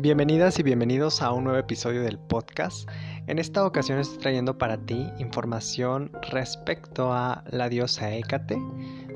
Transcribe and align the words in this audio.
Bienvenidas 0.00 0.58
y 0.58 0.62
bienvenidos 0.62 1.20
a 1.20 1.30
un 1.30 1.44
nuevo 1.44 1.58
episodio 1.58 2.00
del 2.00 2.18
podcast. 2.18 2.88
En 3.26 3.38
esta 3.38 3.66
ocasión 3.66 3.98
estoy 3.98 4.16
trayendo 4.16 4.56
para 4.56 4.78
ti 4.78 5.06
información 5.18 6.10
respecto 6.30 7.12
a 7.12 7.44
la 7.50 7.68
diosa 7.68 8.10
Hécate, 8.10 8.56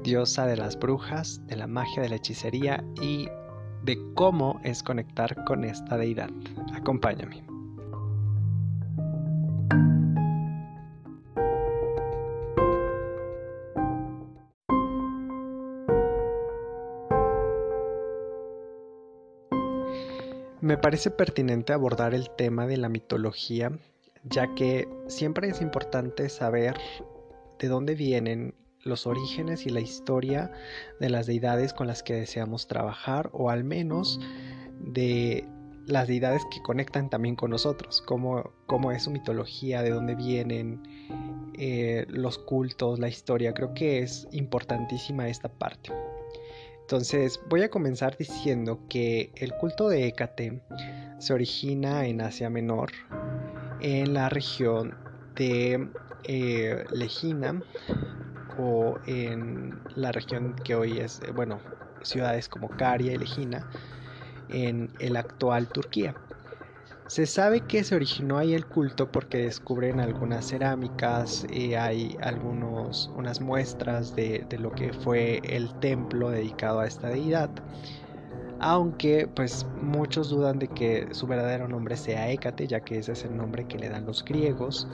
diosa 0.02 0.44
de 0.44 0.58
las 0.58 0.78
brujas, 0.78 1.40
de 1.46 1.56
la 1.56 1.66
magia 1.66 2.02
de 2.02 2.10
la 2.10 2.16
hechicería 2.16 2.84
y 3.00 3.28
de 3.82 3.98
cómo 4.12 4.60
es 4.62 4.82
conectar 4.82 5.42
con 5.44 5.64
esta 5.64 5.96
deidad. 5.96 6.28
Acompáñame. 6.74 7.53
Me 20.74 20.78
parece 20.78 21.12
pertinente 21.12 21.72
abordar 21.72 22.14
el 22.14 22.30
tema 22.30 22.66
de 22.66 22.76
la 22.76 22.88
mitología, 22.88 23.70
ya 24.24 24.56
que 24.56 24.88
siempre 25.06 25.46
es 25.46 25.60
importante 25.60 26.28
saber 26.28 26.74
de 27.60 27.68
dónde 27.68 27.94
vienen 27.94 28.56
los 28.82 29.06
orígenes 29.06 29.66
y 29.66 29.70
la 29.70 29.78
historia 29.78 30.50
de 30.98 31.10
las 31.10 31.26
deidades 31.26 31.74
con 31.74 31.86
las 31.86 32.02
que 32.02 32.14
deseamos 32.14 32.66
trabajar, 32.66 33.30
o 33.32 33.50
al 33.50 33.62
menos 33.62 34.18
de 34.80 35.46
las 35.86 36.08
deidades 36.08 36.42
que 36.50 36.60
conectan 36.60 37.08
también 37.08 37.36
con 37.36 37.52
nosotros, 37.52 38.02
cómo, 38.02 38.42
es 38.90 39.04
su 39.04 39.12
mitología, 39.12 39.80
de 39.80 39.90
dónde 39.90 40.16
vienen, 40.16 40.82
eh, 41.56 42.04
los 42.08 42.36
cultos, 42.36 42.98
la 42.98 43.06
historia. 43.06 43.54
Creo 43.54 43.74
que 43.74 44.00
es 44.00 44.26
importantísima 44.32 45.28
esta 45.28 45.48
parte. 45.48 45.92
Entonces 46.84 47.40
voy 47.48 47.62
a 47.62 47.70
comenzar 47.70 48.18
diciendo 48.18 48.78
que 48.90 49.32
el 49.36 49.54
culto 49.54 49.88
de 49.88 50.06
Hécate 50.06 50.60
se 51.18 51.32
origina 51.32 52.06
en 52.06 52.20
Asia 52.20 52.50
Menor, 52.50 52.92
en 53.80 54.12
la 54.12 54.28
región 54.28 54.94
de 55.34 55.88
eh, 56.24 56.84
Legina 56.92 57.62
o 58.58 58.98
en 59.06 59.80
la 59.96 60.12
región 60.12 60.54
que 60.62 60.74
hoy 60.74 60.98
es, 60.98 61.22
bueno, 61.34 61.58
ciudades 62.02 62.50
como 62.50 62.68
Caria 62.68 63.14
y 63.14 63.16
Legina, 63.16 63.66
en 64.50 64.90
el 64.98 65.16
actual 65.16 65.68
Turquía. 65.68 66.14
Se 67.06 67.26
sabe 67.26 67.60
que 67.60 67.84
se 67.84 67.94
originó 67.94 68.38
ahí 68.38 68.54
el 68.54 68.64
culto 68.64 69.12
porque 69.12 69.38
descubren 69.38 70.00
algunas 70.00 70.48
cerámicas 70.48 71.46
y 71.52 71.74
hay 71.74 72.16
algunos, 72.22 73.10
unas 73.14 73.42
muestras 73.42 74.16
de, 74.16 74.46
lo 74.58 74.72
que 74.72 74.92
fue 74.94 75.42
el 75.44 75.72
templo 75.80 76.30
dedicado 76.30 76.80
a 76.80 76.86
esta 76.86 77.08
deidad. 77.08 77.50
Aunque 78.58 79.28
pues 79.28 79.66
muchos 79.82 80.30
dudan 80.30 80.58
de 80.58 80.68
que 80.68 81.08
su 81.12 81.26
verdadero 81.26 81.68
nombre 81.68 81.98
sea 81.98 82.30
Hécate, 82.30 82.66
ya 82.66 82.80
que 82.80 82.98
ese 82.98 83.12
es 83.12 83.24
el 83.24 83.36
nombre 83.36 83.66
que 83.66 83.78
le 83.78 83.90
dan 83.90 84.06
los 84.06 84.24
griegos 84.24 84.88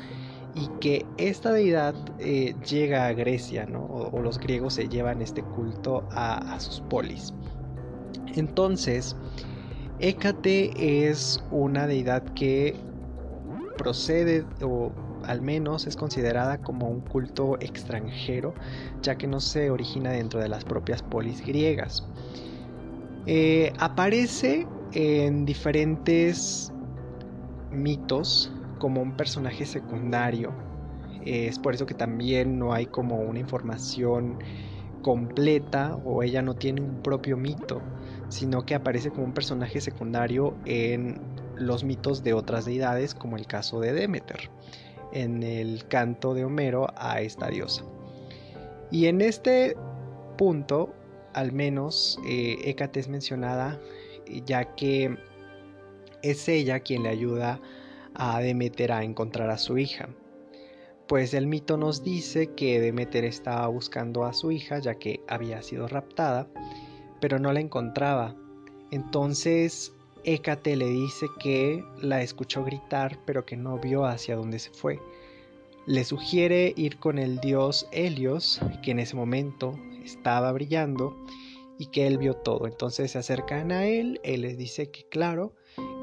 y 0.56 0.66
que 0.81 1.06
esta 1.16 1.53
deidad 1.53 1.94
eh, 2.19 2.56
llega 2.69 3.06
a 3.06 3.12
Grecia, 3.12 3.66
¿no? 3.66 3.84
o, 3.84 4.20
los 4.20 4.41
griegos 4.41 4.75
se 4.75 4.88
llevan 4.88 5.22
este 5.22 5.42
culto 5.42 6.08
a 6.11 6.58
sus 6.58 6.81
polis. 6.81 7.33
Entonces, 8.34 9.16
Hécate 10.03 11.09
es 11.09 11.45
una 11.51 11.87
deidad 11.87 12.23
que 12.33 12.75
procede 13.77 14.47
o 14.62 14.93
al 15.25 15.43
menos 15.43 15.87
es 15.87 15.95
considerada 15.95 16.56
como 16.56 16.89
un 16.89 17.03
culto 17.03 17.59
extranjero, 17.61 18.55
ya 19.03 19.17
que 19.17 19.27
no 19.27 19.41
se 19.41 19.71
origina 19.71 20.11
dentro 20.12 20.41
de 20.41 20.48
las 20.48 20.65
propias 20.65 21.03
polis 21.03 21.45
griegas. 21.45 22.09
Eh, 23.27 23.75
aparece 23.78 24.66
en 24.93 25.44
diferentes 25.44 26.72
mitos 27.71 28.50
como 28.78 29.03
un 29.03 29.12
personaje 29.12 29.66
secundario. 29.66 30.55
es 31.22 31.59
por 31.59 31.75
eso 31.75 31.84
que 31.84 31.93
también 31.93 32.59
no 32.59 32.72
hay 32.72 32.87
como 32.87 33.16
una 33.16 33.39
información 33.39 34.39
completa 35.03 35.97
o 36.05 36.22
ella 36.22 36.43
no 36.43 36.55
tiene 36.55 36.81
un 36.81 37.03
propio 37.03 37.37
mito 37.37 37.83
sino 38.31 38.65
que 38.65 38.75
aparece 38.75 39.11
como 39.11 39.25
un 39.25 39.34
personaje 39.34 39.81
secundario 39.81 40.56
en 40.65 41.21
los 41.56 41.84
mitos 41.84 42.22
de 42.22 42.33
otras 42.33 42.65
deidades, 42.65 43.15
como 43.15 43.37
el 43.37 43.47
caso 43.47 43.81
de 43.81 43.93
Demeter, 43.93 44.50
en 45.12 45.43
el 45.43 45.87
canto 45.89 46.33
de 46.33 46.44
Homero 46.44 46.87
a 46.97 47.21
esta 47.21 47.49
diosa. 47.49 47.84
Y 48.91 49.06
en 49.06 49.21
este 49.21 49.77
punto, 50.39 50.94
al 51.34 51.53
menos, 51.53 52.19
eh, 52.27 52.56
Hécate 52.65 53.00
es 53.00 53.09
mencionada, 53.09 53.78
ya 54.47 54.75
que 54.77 55.19
es 56.22 56.49
ella 56.49 56.81
quien 56.81 57.03
le 57.03 57.09
ayuda 57.10 57.60
a 58.15 58.41
Demeter 58.41 58.93
a 58.93 59.03
encontrar 59.03 59.50
a 59.50 59.59
su 59.59 59.77
hija. 59.77 60.09
Pues 61.10 61.34
el 61.34 61.48
mito 61.48 61.76
nos 61.76 62.04
dice 62.04 62.54
que 62.54 62.81
Demeter 62.81 63.25
estaba 63.25 63.66
buscando 63.66 64.25
a 64.25 64.32
su 64.32 64.53
hija 64.53 64.78
ya 64.78 64.94
que 64.94 65.21
había 65.26 65.60
sido 65.60 65.88
raptada 65.88 66.48
pero 67.21 67.41
no 67.41 67.53
la 67.53 67.59
encontraba. 67.59 68.37
Entonces 68.93 69.93
Hécate 70.22 70.76
le 70.76 70.87
dice 70.87 71.26
que 71.41 71.84
la 72.00 72.22
escuchó 72.22 72.65
gritar, 72.65 73.19
pero 73.25 73.44
que 73.44 73.56
no 73.56 73.78
vio 73.78 74.04
hacia 74.04 74.37
dónde 74.37 74.60
se 74.60 74.71
fue. 74.71 75.00
Le 75.84 76.04
sugiere 76.04 76.75
ir 76.76 76.98
con 76.98 77.19
el 77.19 77.41
dios 77.41 77.88
Helios, 77.91 78.60
que 78.81 78.92
en 78.92 79.00
ese 79.00 79.16
momento 79.16 79.78
estaba 80.04 80.53
brillando 80.53 81.16
y 81.77 81.87
que 81.87 82.06
él 82.06 82.19
vio 82.19 82.34
todo. 82.34 82.69
Entonces 82.69 83.10
se 83.10 83.19
acercan 83.19 83.72
a 83.72 83.87
él, 83.87 84.21
él 84.22 84.42
les 84.42 84.56
dice 84.56 84.92
que 84.92 85.09
claro, 85.09 85.54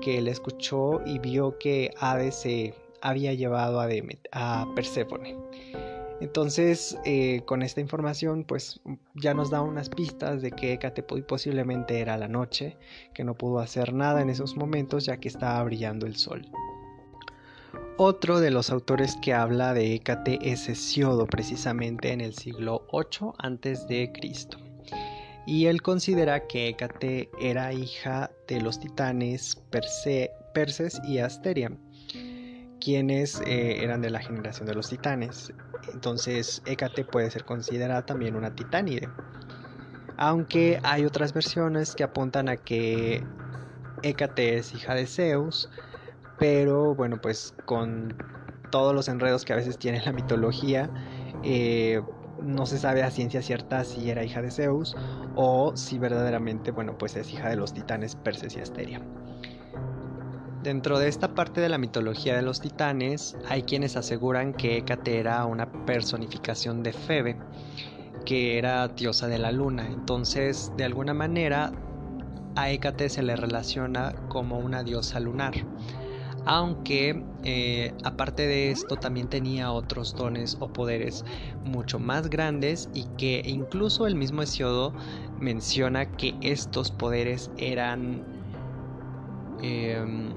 que 0.01 0.17
él 0.17 0.27
escuchó 0.27 1.01
y 1.05 1.19
vio 1.19 1.57
que 1.59 1.91
Hades 1.97 2.35
se 2.35 2.73
había 3.07 3.33
llevado 3.33 3.79
a, 3.79 4.67
Perséfone. 4.75 5.37
Entonces, 6.19 6.97
eh, 7.05 7.41
con 7.45 7.61
esta 7.61 7.79
información, 7.79 8.43
pues 8.43 8.81
ya 9.15 9.33
nos 9.33 9.49
da 9.49 9.61
unas 9.61 9.87
pistas 9.87 10.41
de 10.41 10.51
que 10.51 10.73
Hécate 10.73 11.03
posiblemente 11.03 12.01
era 12.01 12.17
la 12.17 12.27
noche, 12.27 12.75
que 13.13 13.23
no 13.23 13.35
pudo 13.35 13.59
hacer 13.59 13.93
nada 13.93 14.21
en 14.21 14.29
esos 14.29 14.57
momentos 14.57 15.05
ya 15.05 15.17
que 15.17 15.29
estaba 15.29 15.63
brillando 15.63 16.05
el 16.05 16.17
sol. 16.17 16.45
Otro 17.97 18.41
de 18.41 18.51
los 18.51 18.71
autores 18.71 19.15
que 19.21 19.33
habla 19.33 19.73
de 19.73 19.93
Hécate 19.93 20.39
es 20.41 20.67
Hesiodo, 20.67 21.27
precisamente 21.27 22.11
en 22.11 22.19
el 22.19 22.33
siglo 22.33 22.85
8 22.91 23.35
a.C. 23.37 24.11
Y 25.45 25.67
él 25.67 25.81
considera 25.81 26.45
que 26.45 26.67
Hécate 26.67 27.29
era 27.39 27.71
hija 27.71 28.31
de 28.49 28.59
los 28.59 28.79
titanes 28.79 29.55
Perses 30.53 30.99
y 31.07 31.19
Asteria 31.19 31.71
quienes 32.79 33.41
eh, 33.41 33.83
eran 33.83 34.01
de 34.01 34.09
la 34.09 34.19
generación 34.19 34.67
de 34.67 34.75
los 34.75 34.89
titanes. 34.89 35.53
Entonces 35.93 36.61
Hécate 36.65 37.03
puede 37.03 37.29
ser 37.31 37.45
considerada 37.45 38.05
también 38.05 38.35
una 38.35 38.55
titánide. 38.55 39.09
Aunque 40.17 40.79
hay 40.83 41.05
otras 41.05 41.33
versiones 41.33 41.95
que 41.95 42.03
apuntan 42.03 42.49
a 42.49 42.57
que 42.57 43.23
Hécate 44.01 44.57
es 44.57 44.73
hija 44.73 44.95
de 44.95 45.05
Zeus, 45.05 45.69
pero 46.39 46.95
bueno, 46.95 47.19
pues 47.21 47.53
con 47.65 48.15
todos 48.71 48.93
los 48.93 49.07
enredos 49.07 49.45
que 49.45 49.53
a 49.53 49.55
veces 49.55 49.77
tiene 49.77 50.03
la 50.03 50.11
mitología, 50.11 50.89
eh, 51.43 52.01
no 52.41 52.65
se 52.65 52.77
sabe 52.77 53.03
a 53.03 53.11
ciencia 53.11 53.41
cierta 53.41 53.83
si 53.83 54.09
era 54.09 54.23
hija 54.23 54.41
de 54.41 54.51
Zeus 54.51 54.95
o 55.35 55.75
si 55.75 55.97
verdaderamente, 55.97 56.71
bueno, 56.71 56.97
pues 56.97 57.15
es 57.15 57.31
hija 57.31 57.49
de 57.49 57.55
los 57.55 57.73
titanes 57.73 58.15
Perses 58.15 58.55
y 58.55 58.59
Asteria. 58.59 59.01
Dentro 60.67 60.99
de 60.99 61.07
esta 61.07 61.33
parte 61.33 61.61
de 61.61 61.69
la 61.69 61.77
mitología 61.77 62.35
de 62.35 62.41
los 62.41 62.59
titanes, 62.59 63.37
hay 63.47 63.63
quienes 63.63 63.95
aseguran 63.95 64.51
que 64.51 64.75
Hécate 64.75 65.17
era 65.17 65.45
una 65.45 65.71
personificación 65.85 66.83
de 66.83 66.91
Febe, 66.91 67.37
que 68.25 68.57
era 68.57 68.85
diosa 68.89 69.29
de 69.29 69.39
la 69.39 69.53
luna. 69.53 69.87
Entonces, 69.87 70.73
de 70.75 70.83
alguna 70.83 71.13
manera, 71.13 71.71
a 72.57 72.69
Hécate 72.69 73.07
se 73.07 73.23
le 73.23 73.37
relaciona 73.37 74.13
como 74.27 74.59
una 74.59 74.83
diosa 74.83 75.21
lunar. 75.21 75.53
Aunque, 76.43 77.23
eh, 77.45 77.93
aparte 78.03 78.45
de 78.45 78.69
esto, 78.71 78.97
también 78.97 79.29
tenía 79.29 79.71
otros 79.71 80.15
dones 80.15 80.57
o 80.59 80.73
poderes 80.73 81.23
mucho 81.63 81.97
más 81.97 82.29
grandes 82.29 82.89
y 82.93 83.05
que 83.17 83.41
incluso 83.45 84.05
el 84.05 84.15
mismo 84.15 84.41
Hesiodo 84.41 84.93
menciona 85.39 86.07
que 86.17 86.35
estos 86.41 86.91
poderes 86.91 87.51
eran 87.55 88.25
em, 89.61 90.33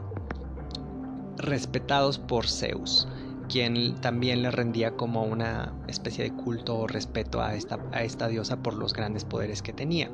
respetados 1.44 2.18
por 2.18 2.46
Zeus, 2.46 3.08
quien 3.48 4.00
también 4.00 4.42
le 4.42 4.50
rendía 4.50 4.92
como 4.92 5.24
una 5.24 5.72
especie 5.88 6.24
de 6.24 6.32
culto 6.32 6.78
o 6.78 6.86
respeto 6.86 7.42
a 7.42 7.54
esta, 7.54 7.78
a 7.92 8.02
esta 8.02 8.28
diosa 8.28 8.62
por 8.62 8.74
los 8.74 8.92
grandes 8.92 9.24
poderes 9.24 9.62
que 9.62 9.72
tenía. 9.72 10.10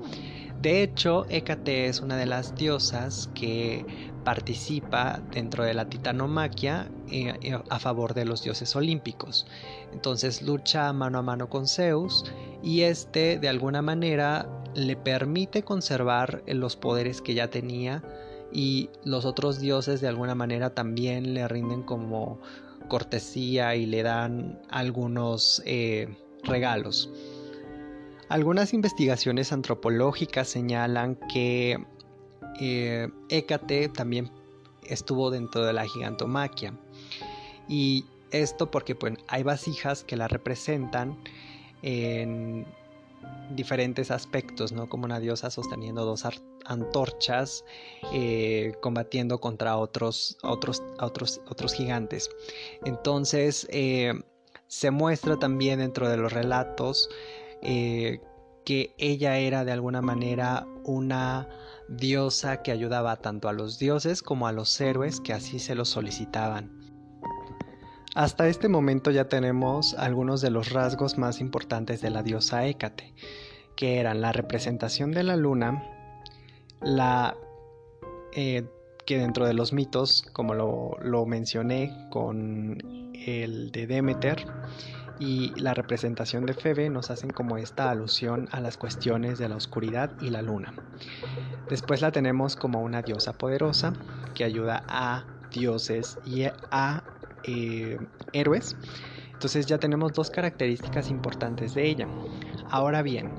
De 0.60 0.82
hecho, 0.82 1.26
Hécate 1.28 1.86
es 1.86 2.00
una 2.00 2.16
de 2.16 2.26
las 2.26 2.54
diosas 2.54 3.28
que 3.34 3.84
participa 4.24 5.22
dentro 5.30 5.64
de 5.64 5.74
la 5.74 5.88
titanomaquia 5.88 6.90
eh, 7.10 7.34
eh, 7.42 7.58
a 7.68 7.78
favor 7.78 8.14
de 8.14 8.24
los 8.24 8.42
dioses 8.42 8.74
olímpicos. 8.74 9.46
Entonces 9.92 10.42
lucha 10.42 10.92
mano 10.92 11.18
a 11.18 11.22
mano 11.22 11.48
con 11.48 11.68
Zeus 11.68 12.24
y 12.62 12.82
este 12.82 13.38
de 13.38 13.48
alguna 13.48 13.82
manera 13.82 14.48
le 14.74 14.96
permite 14.96 15.62
conservar 15.62 16.42
los 16.46 16.74
poderes 16.74 17.22
que 17.22 17.34
ya 17.34 17.48
tenía 17.48 18.02
y 18.56 18.88
los 19.04 19.26
otros 19.26 19.60
dioses 19.60 20.00
de 20.00 20.08
alguna 20.08 20.34
manera 20.34 20.70
también 20.70 21.34
le 21.34 21.46
rinden 21.46 21.82
como 21.82 22.40
cortesía 22.88 23.76
y 23.76 23.84
le 23.84 24.02
dan 24.02 24.58
algunos 24.70 25.60
eh, 25.66 26.16
regalos. 26.42 27.10
Algunas 28.30 28.72
investigaciones 28.72 29.52
antropológicas 29.52 30.48
señalan 30.48 31.18
que 31.30 31.84
eh, 32.58 33.10
Hécate 33.28 33.90
también 33.90 34.30
estuvo 34.84 35.30
dentro 35.30 35.62
de 35.66 35.74
la 35.74 35.86
gigantomaquia. 35.86 36.72
Y 37.68 38.06
esto 38.30 38.70
porque 38.70 38.94
pues, 38.94 39.18
hay 39.28 39.42
vasijas 39.42 40.02
que 40.02 40.16
la 40.16 40.28
representan 40.28 41.18
en 41.82 42.64
diferentes 43.50 44.10
aspectos, 44.10 44.72
¿no? 44.72 44.88
Como 44.88 45.04
una 45.04 45.20
diosa 45.20 45.50
sosteniendo 45.50 46.04
dos 46.04 46.24
antorchas, 46.64 47.64
eh, 48.12 48.74
combatiendo 48.80 49.40
contra 49.40 49.76
otros, 49.76 50.38
otros, 50.42 50.82
otros, 51.00 51.40
otros 51.48 51.72
gigantes. 51.74 52.30
Entonces, 52.84 53.66
eh, 53.70 54.14
se 54.66 54.90
muestra 54.90 55.36
también 55.36 55.78
dentro 55.78 56.08
de 56.08 56.16
los 56.16 56.32
relatos 56.32 57.08
eh, 57.62 58.20
que 58.64 58.94
ella 58.98 59.38
era 59.38 59.64
de 59.64 59.72
alguna 59.72 60.02
manera 60.02 60.66
una 60.84 61.48
diosa 61.88 62.62
que 62.62 62.72
ayudaba 62.72 63.16
tanto 63.16 63.48
a 63.48 63.52
los 63.52 63.78
dioses 63.78 64.22
como 64.22 64.48
a 64.48 64.52
los 64.52 64.80
héroes 64.80 65.20
que 65.20 65.32
así 65.32 65.60
se 65.60 65.76
lo 65.76 65.84
solicitaban. 65.84 66.75
Hasta 68.16 68.48
este 68.48 68.68
momento 68.68 69.10
ya 69.10 69.28
tenemos 69.28 69.92
algunos 69.92 70.40
de 70.40 70.48
los 70.48 70.72
rasgos 70.72 71.18
más 71.18 71.38
importantes 71.38 72.00
de 72.00 72.08
la 72.08 72.22
diosa 72.22 72.64
Hécate, 72.64 73.12
que 73.76 73.98
eran 74.00 74.22
la 74.22 74.32
representación 74.32 75.12
de 75.12 75.22
la 75.22 75.36
luna, 75.36 75.82
la 76.80 77.36
eh, 78.32 78.64
que 79.04 79.18
dentro 79.18 79.44
de 79.44 79.52
los 79.52 79.74
mitos, 79.74 80.22
como 80.32 80.54
lo, 80.54 80.96
lo 81.02 81.26
mencioné 81.26 81.94
con 82.08 83.12
el 83.12 83.70
de 83.70 83.86
Demeter, 83.86 84.46
y 85.18 85.52
la 85.60 85.74
representación 85.74 86.46
de 86.46 86.54
Febe 86.54 86.88
nos 86.88 87.10
hacen 87.10 87.28
como 87.28 87.58
esta 87.58 87.90
alusión 87.90 88.48
a 88.50 88.60
las 88.60 88.78
cuestiones 88.78 89.36
de 89.38 89.50
la 89.50 89.56
oscuridad 89.56 90.10
y 90.22 90.30
la 90.30 90.40
luna. 90.40 90.72
Después 91.68 92.00
la 92.00 92.12
tenemos 92.12 92.56
como 92.56 92.80
una 92.80 93.02
diosa 93.02 93.34
poderosa 93.34 93.92
que 94.34 94.44
ayuda 94.44 94.84
a 94.88 95.26
dioses 95.50 96.18
y 96.24 96.44
a 96.44 97.04
eh, 97.46 97.98
héroes. 98.32 98.76
Entonces 99.32 99.66
ya 99.66 99.78
tenemos 99.78 100.12
dos 100.14 100.30
características 100.30 101.10
importantes 101.10 101.74
de 101.74 101.86
ella. 101.86 102.08
Ahora 102.70 103.02
bien, 103.02 103.30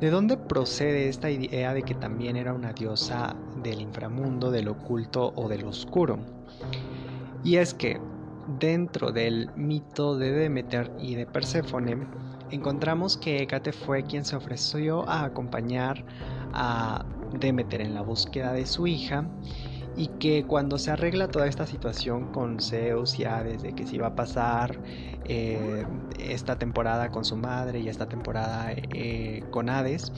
¿de 0.00 0.10
dónde 0.10 0.36
procede 0.36 1.08
esta 1.08 1.30
idea 1.30 1.72
de 1.72 1.82
que 1.82 1.94
también 1.94 2.36
era 2.36 2.52
una 2.52 2.72
diosa 2.72 3.36
del 3.62 3.80
inframundo, 3.80 4.50
del 4.50 4.68
oculto 4.68 5.32
o 5.36 5.48
del 5.48 5.64
oscuro? 5.64 6.18
Y 7.44 7.56
es 7.56 7.72
que 7.72 8.00
dentro 8.58 9.12
del 9.12 9.50
mito 9.54 10.16
de 10.18 10.32
Demeter 10.32 10.90
y 10.98 11.14
de 11.14 11.26
Perséfone, 11.26 12.06
encontramos 12.50 13.16
que 13.16 13.42
Hécate 13.42 13.72
fue 13.72 14.02
quien 14.02 14.24
se 14.24 14.36
ofreció 14.36 15.08
a 15.08 15.24
acompañar 15.24 16.04
a 16.52 17.04
Demeter 17.38 17.80
en 17.80 17.94
la 17.94 18.02
búsqueda 18.02 18.52
de 18.52 18.66
su 18.66 18.86
hija 18.86 19.26
y 19.96 20.08
que 20.08 20.44
cuando 20.44 20.78
se 20.78 20.90
arregla 20.90 21.28
toda 21.28 21.46
esta 21.46 21.66
situación 21.66 22.32
con 22.32 22.60
Zeus 22.60 23.16
ya 23.16 23.42
desde 23.44 23.74
que 23.74 23.86
se 23.86 23.96
iba 23.96 24.08
a 24.08 24.16
pasar 24.16 24.78
eh, 25.24 25.84
esta 26.18 26.58
temporada 26.58 27.10
con 27.10 27.24
su 27.24 27.36
madre 27.36 27.80
y 27.80 27.88
esta 27.88 28.08
temporada 28.08 28.72
eh, 28.72 29.44
con 29.50 29.68
Hades, 29.68 30.12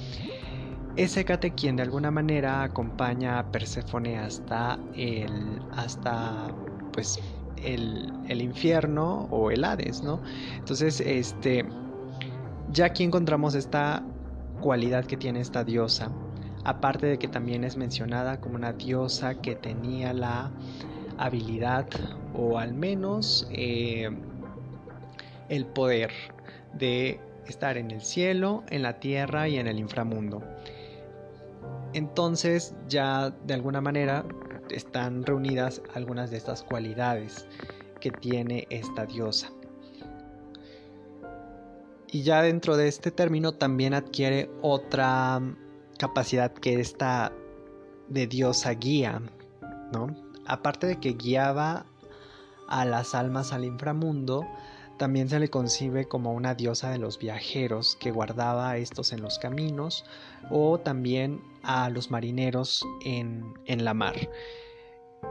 es 0.96 1.16
Hécate 1.16 1.52
quien 1.52 1.76
de 1.76 1.82
alguna 1.82 2.10
manera 2.10 2.62
acompaña 2.62 3.38
a 3.38 3.50
Perséfone 3.52 4.18
hasta 4.18 4.78
el 4.94 5.60
hasta 5.76 6.48
pues 6.92 7.20
el, 7.62 8.12
el, 8.28 8.40
infierno 8.40 9.28
o 9.30 9.50
el 9.50 9.64
Hades, 9.64 10.02
¿no? 10.02 10.22
Entonces, 10.56 11.00
este 11.00 11.66
ya 12.72 12.86
aquí 12.86 13.04
encontramos 13.04 13.54
esta 13.54 14.02
cualidad 14.60 15.04
que 15.04 15.16
tiene 15.18 15.40
esta 15.40 15.64
diosa 15.64 16.10
aparte 16.66 17.06
de 17.06 17.16
que 17.16 17.28
también 17.28 17.62
es 17.62 17.76
mencionada 17.76 18.40
como 18.40 18.56
una 18.56 18.72
diosa 18.72 19.36
que 19.36 19.54
tenía 19.54 20.12
la 20.12 20.50
habilidad 21.16 21.86
o 22.34 22.58
al 22.58 22.74
menos 22.74 23.46
eh, 23.52 24.10
el 25.48 25.64
poder 25.66 26.10
de 26.74 27.20
estar 27.46 27.76
en 27.76 27.92
el 27.92 28.02
cielo, 28.02 28.64
en 28.68 28.82
la 28.82 28.98
tierra 28.98 29.46
y 29.46 29.58
en 29.58 29.68
el 29.68 29.78
inframundo. 29.78 30.42
Entonces 31.92 32.74
ya 32.88 33.30
de 33.30 33.54
alguna 33.54 33.80
manera 33.80 34.24
están 34.68 35.24
reunidas 35.24 35.80
algunas 35.94 36.32
de 36.32 36.38
estas 36.38 36.64
cualidades 36.64 37.46
que 38.00 38.10
tiene 38.10 38.66
esta 38.70 39.06
diosa. 39.06 39.52
Y 42.10 42.22
ya 42.22 42.42
dentro 42.42 42.76
de 42.76 42.88
este 42.88 43.12
término 43.12 43.52
también 43.52 43.94
adquiere 43.94 44.50
otra 44.62 45.40
capacidad 45.98 46.52
que 46.52 46.80
esta 46.80 47.32
de 48.08 48.26
diosa 48.26 48.70
guía, 48.72 49.20
¿no? 49.92 50.14
Aparte 50.46 50.86
de 50.86 51.00
que 51.00 51.12
guiaba 51.12 51.86
a 52.68 52.84
las 52.84 53.14
almas 53.14 53.52
al 53.52 53.64
inframundo, 53.64 54.44
también 54.98 55.28
se 55.28 55.38
le 55.38 55.48
concibe 55.48 56.06
como 56.06 56.32
una 56.32 56.54
diosa 56.54 56.90
de 56.90 56.98
los 56.98 57.18
viajeros 57.18 57.96
que 58.00 58.10
guardaba 58.10 58.70
a 58.70 58.76
estos 58.78 59.12
en 59.12 59.20
los 59.20 59.38
caminos 59.38 60.04
o 60.50 60.78
también 60.78 61.42
a 61.62 61.90
los 61.90 62.10
marineros 62.10 62.84
en, 63.04 63.54
la 63.66 63.94
mar. 63.94 64.14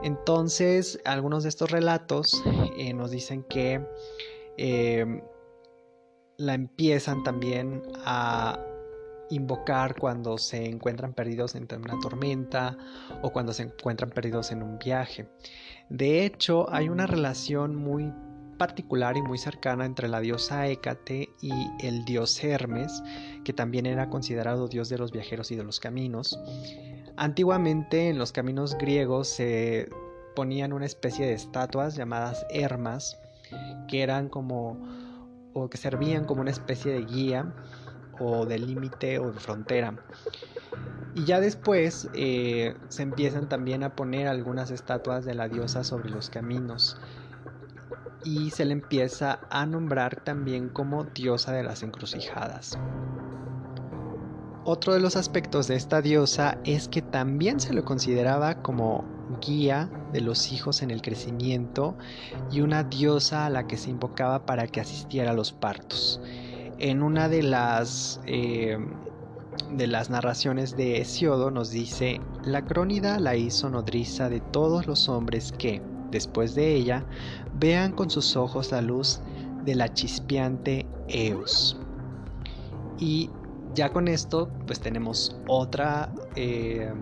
Entonces, 0.04 1.00
algunos 1.06 1.44
de 1.44 1.50
estos 1.50 1.72
relatos 1.72 2.44
eh, 2.78 2.94
nos 2.94 3.12
dicen 3.12 3.44
que 3.44 3.84
eh, 4.58 5.24
la 6.38 6.54
empiezan 6.54 7.24
también 7.24 7.82
a 8.04 8.60
invocar 9.30 9.96
cuando 10.00 10.38
se 10.38 10.66
encuentran 10.66 11.14
perdidos 11.14 11.56
entre 11.56 11.78
una 11.78 12.00
tormenta 12.00 12.78
o 13.22 13.32
cuando 13.32 13.54
se 13.54 13.64
encuentran 13.64 14.10
perdidos 14.10 14.52
en 14.52 14.64
un 14.64 14.78
viaje. 14.78 15.28
De 15.90 16.26
hecho, 16.26 16.72
hay 16.74 16.90
una 16.90 17.08
relación 17.08 17.76
muy 17.76 18.12
particular 18.58 19.18
y 19.18 19.22
muy 19.22 19.38
cercana 19.38 19.86
entre 19.86 20.08
la 20.08 20.22
diosa 20.22 20.68
Hécate 20.68 21.30
y 21.42 21.52
el 21.82 22.06
dios 22.06 22.42
Hermes, 22.44 23.04
que 23.44 23.54
también 23.54 23.86
era 23.86 24.10
considerado 24.10 24.68
dios 24.68 24.90
de 24.90 24.98
los 24.98 25.12
viajeros 25.12 25.52
y 25.52 25.56
de 25.56 25.64
los 25.64 25.80
caminos. 25.80 26.40
Antiguamente 27.18 28.10
en 28.10 28.18
los 28.18 28.32
caminos 28.32 28.78
griegos 28.78 29.28
se 29.28 29.90
ponían 30.36 30.74
una 30.74 30.86
especie 30.86 31.26
de 31.26 31.34
estatuas 31.34 31.96
llamadas 31.96 32.46
hermas, 32.50 33.18
que 33.88 34.02
eran 34.02 34.30
como 34.30 34.78
o 35.54 35.70
que 35.70 35.78
servían 35.78 36.26
como 36.26 36.42
una 36.42 36.52
especie 36.52 36.92
de 36.92 37.06
guía 37.06 37.54
o 38.20 38.46
de 38.46 38.60
límite 38.60 39.20
o 39.20 39.32
de 39.32 39.40
frontera. 39.40 39.94
Y 41.16 41.24
ya 41.24 41.40
después 41.40 42.10
eh, 42.14 42.76
se 42.90 43.04
empiezan 43.04 43.48
también 43.48 43.84
a 43.84 43.96
poner 43.96 44.28
algunas 44.28 44.70
estatuas 44.70 45.24
de 45.24 45.34
la 45.34 45.48
diosa 45.48 45.86
sobre 45.86 46.10
los 46.10 46.30
caminos. 46.30 46.98
Y 48.26 48.50
se 48.52 48.66
le 48.66 48.74
empieza 48.74 49.40
a 49.50 49.66
nombrar 49.66 50.22
también 50.22 50.68
como 50.68 51.06
diosa 51.06 51.54
de 51.54 51.64
las 51.64 51.84
encrucijadas. 51.84 52.78
Otro 54.66 54.94
de 54.94 55.00
los 55.00 55.16
aspectos 55.16 55.68
de 55.68 55.76
esta 55.76 56.02
diosa 56.02 56.58
es 56.66 56.90
que 56.90 57.02
también 57.02 57.60
se 57.60 57.72
lo 57.72 57.86
consideraba 57.86 58.62
como 58.62 59.06
guía 59.40 59.90
de 60.12 60.22
los 60.22 60.52
hijos 60.52 60.82
en 60.82 60.92
el 60.92 61.02
crecimiento 61.02 61.96
y 62.52 62.62
una 62.62 62.84
diosa 62.84 63.46
a 63.46 63.50
la 63.50 63.68
que 63.68 63.78
se 63.78 63.90
invocaba 63.90 64.46
para 64.46 64.68
que 64.68 64.82
asistiera 64.82 65.32
a 65.32 65.34
los 65.34 65.54
partos 65.54 66.20
en 66.80 67.04
una 67.04 67.30
de 67.30 67.44
las, 67.44 68.20
eh, 68.26 68.78
de 69.72 69.88
las 69.88 70.10
narraciones 70.10 70.76
de 70.76 71.02
Hesiodo 71.02 71.52
nos 71.52 71.72
dice, 71.72 72.20
la 72.44 72.66
crónida 72.66 73.20
la 73.20 73.36
hizo 73.36 73.70
nodriza 73.70 74.30
de 74.30 74.42
todos 74.42 74.88
los 74.88 75.08
hombres 75.08 75.54
que, 75.58 75.82
después 76.12 76.56
de 76.56 76.76
ella, 76.76 77.06
vean 77.58 77.94
con 77.94 78.10
sus 78.10 78.36
ojos 78.36 78.72
la 78.72 78.82
luz 78.82 79.22
de 79.64 79.76
la 79.76 79.94
chispeante 79.94 80.86
Eos. 81.08 81.80
Y 83.00 83.30
ya 83.74 83.92
con 83.92 84.08
esto, 84.08 84.50
pues 84.66 84.80
tenemos 84.80 85.36
otra 85.48 86.14
eh, 86.36 86.94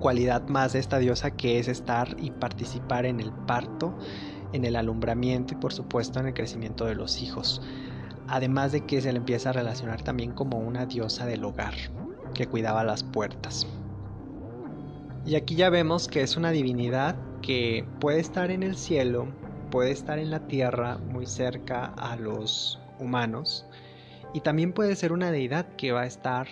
cualidad 0.00 0.46
más 0.48 0.72
de 0.72 0.78
esta 0.78 0.98
diosa 0.98 1.30
que 1.32 1.58
es 1.58 1.68
estar 1.68 2.16
y 2.18 2.30
participar 2.30 3.06
en 3.06 3.20
el 3.20 3.32
parto, 3.32 3.96
en 4.52 4.64
el 4.64 4.76
alumbramiento 4.76 5.54
y 5.54 5.56
por 5.56 5.72
supuesto 5.72 6.20
en 6.20 6.26
el 6.26 6.34
crecimiento 6.34 6.84
de 6.84 6.94
los 6.94 7.22
hijos 7.22 7.60
además 8.28 8.72
de 8.72 8.82
que 8.82 9.00
se 9.00 9.12
le 9.12 9.18
empieza 9.18 9.50
a 9.50 9.52
relacionar 9.52 10.02
también 10.02 10.32
como 10.32 10.58
una 10.58 10.86
diosa 10.86 11.26
del 11.26 11.44
hogar, 11.44 11.74
que 12.34 12.46
cuidaba 12.46 12.84
las 12.84 13.02
puertas. 13.02 13.66
Y 15.24 15.34
aquí 15.34 15.56
ya 15.56 15.70
vemos 15.70 16.08
que 16.08 16.22
es 16.22 16.36
una 16.36 16.50
divinidad 16.50 17.16
que 17.42 17.84
puede 18.00 18.20
estar 18.20 18.50
en 18.50 18.62
el 18.62 18.76
cielo, 18.76 19.28
puede 19.70 19.90
estar 19.90 20.18
en 20.18 20.30
la 20.30 20.46
tierra, 20.46 20.98
muy 20.98 21.26
cerca 21.26 21.86
a 21.96 22.16
los 22.16 22.80
humanos, 22.98 23.66
y 24.32 24.40
también 24.40 24.72
puede 24.72 24.96
ser 24.96 25.12
una 25.12 25.30
deidad 25.30 25.66
que 25.76 25.92
va 25.92 26.02
a 26.02 26.06
estar 26.06 26.46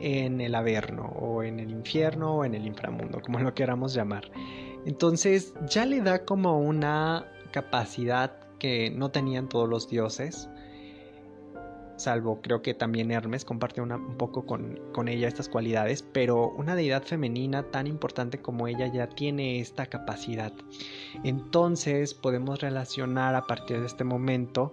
en 0.00 0.40
el 0.40 0.54
Averno 0.54 1.06
o 1.20 1.42
en 1.42 1.60
el 1.60 1.70
infierno 1.70 2.36
o 2.36 2.44
en 2.44 2.54
el 2.54 2.66
inframundo, 2.66 3.20
como 3.20 3.38
lo 3.38 3.54
queramos 3.54 3.94
llamar. 3.94 4.30
Entonces 4.86 5.54
ya 5.68 5.84
le 5.86 6.00
da 6.00 6.24
como 6.24 6.58
una 6.58 7.26
capacidad 7.52 8.32
que 8.58 8.90
no 8.90 9.10
tenían 9.10 9.48
todos 9.48 9.68
los 9.68 9.88
dioses, 9.88 10.48
salvo 11.98 12.40
creo 12.40 12.62
que 12.62 12.74
también 12.74 13.10
Hermes 13.10 13.44
comparte 13.44 13.80
un 13.80 14.16
poco 14.16 14.46
con, 14.46 14.80
con, 14.92 15.08
ella 15.08 15.28
estas 15.28 15.48
cualidades, 15.48 16.02
pero 16.02 16.50
una 16.50 16.74
deidad 16.74 17.02
femenina 17.02 17.64
tan 17.70 17.86
importante 17.86 18.40
como 18.40 18.68
ella 18.68 18.86
ya 18.86 19.08
tiene 19.08 19.60
esta 19.60 19.86
capacidad. 19.86 20.52
Entonces 21.24 22.14
podemos 22.14 22.60
relacionar 22.60 23.34
a 23.34 23.46
partir 23.46 23.80
de 23.80 23.86
este 23.86 24.04
momento 24.04 24.72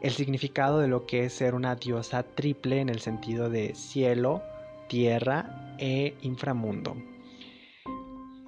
el 0.00 0.12
significado 0.12 0.78
de 0.78 0.88
lo 0.88 1.06
que 1.06 1.24
es 1.24 1.34
ser 1.34 1.54
una 1.54 1.74
diosa 1.74 2.22
triple 2.22 2.80
en 2.80 2.88
el 2.88 3.00
sentido 3.00 3.50
de 3.50 3.74
cielo, 3.74 4.42
tierra 4.88 5.74
e 5.78 6.14
inframundo. 6.22 6.96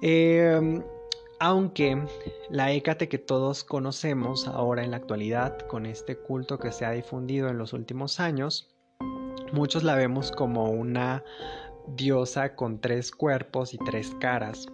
Eh, 0.01 0.81
aunque 1.43 2.01
la 2.49 2.71
Hécate 2.71 3.09
que 3.09 3.17
todos 3.17 3.65
conocemos 3.65 4.47
ahora 4.47 4.81
en 4.81 4.91
la 4.91 4.97
actualidad, 4.97 5.59
con 5.67 5.85
este 5.85 6.15
culto 6.15 6.57
que 6.57 6.71
se 6.71 6.85
ha 6.85 6.91
difundido 6.91 7.49
en 7.49 7.57
los 7.57 7.73
últimos 7.73 8.21
años, 8.21 8.73
muchos 9.51 9.83
la 9.83 9.95
vemos 9.95 10.31
como 10.31 10.69
una 10.69 11.21
diosa 11.85 12.55
con 12.55 12.79
tres 12.79 13.11
cuerpos 13.11 13.73
y 13.73 13.77
tres 13.79 14.15
caras. 14.21 14.67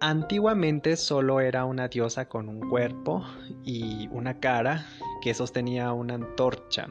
Antiguamente 0.00 0.96
solo 0.96 1.40
era 1.40 1.66
una 1.66 1.88
diosa 1.88 2.26
con 2.26 2.48
un 2.48 2.70
cuerpo 2.70 3.22
y 3.62 4.08
una 4.12 4.40
cara 4.40 4.86
que 5.20 5.34
sostenía 5.34 5.92
una 5.92 6.14
antorcha 6.14 6.88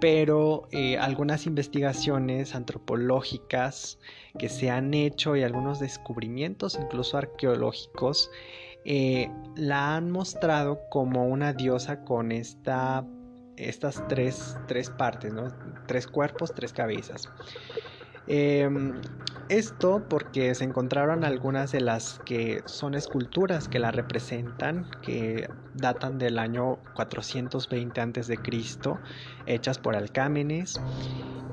pero 0.00 0.68
eh, 0.70 0.98
algunas 0.98 1.46
investigaciones 1.46 2.54
antropológicas 2.54 3.98
que 4.38 4.48
se 4.48 4.70
han 4.70 4.94
hecho 4.94 5.36
y 5.36 5.42
algunos 5.42 5.80
descubrimientos 5.80 6.78
incluso 6.80 7.18
arqueológicos 7.18 8.30
eh, 8.84 9.30
la 9.56 9.96
han 9.96 10.10
mostrado 10.10 10.80
como 10.90 11.26
una 11.26 11.52
diosa 11.52 12.04
con 12.04 12.32
esta, 12.32 13.04
estas 13.56 14.06
tres, 14.08 14.56
tres 14.66 14.88
partes, 14.90 15.32
¿no? 15.32 15.52
tres 15.86 16.06
cuerpos, 16.06 16.54
tres 16.54 16.72
cabezas. 16.72 17.28
Em, 18.28 18.92
esto 19.48 20.04
porque 20.06 20.54
se 20.54 20.64
encontraron 20.64 21.24
algunas 21.24 21.72
de 21.72 21.80
las 21.80 22.20
que 22.26 22.62
son 22.66 22.94
esculturas 22.94 23.66
que 23.66 23.78
la 23.78 23.90
representan, 23.90 24.86
que 25.00 25.48
datan 25.74 26.18
del 26.18 26.38
año 26.38 26.78
420 26.94 28.00
a.C., 28.00 28.38
hechas 29.46 29.78
por 29.78 29.96
Alcámenes, 29.96 30.78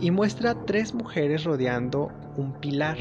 y 0.02 0.12
muestra 0.12 0.66
tres 0.66 0.94
mujeres 0.94 1.46
rodeando 1.46 2.12
un 2.36 2.60
pilar. 2.60 2.98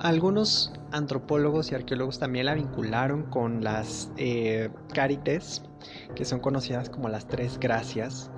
Algunos 0.00 0.72
antropólogos 0.90 1.70
y 1.70 1.76
arqueólogos 1.76 2.18
también 2.18 2.46
la 2.46 2.54
vincularon 2.54 3.22
con 3.22 3.62
las 3.62 4.10
eh, 4.16 4.68
Carites, 4.92 5.62
que 6.16 6.24
son 6.24 6.40
conocidas 6.40 6.90
como 6.90 7.08
las 7.08 7.28
tres 7.28 7.58
gracias, 7.60 8.32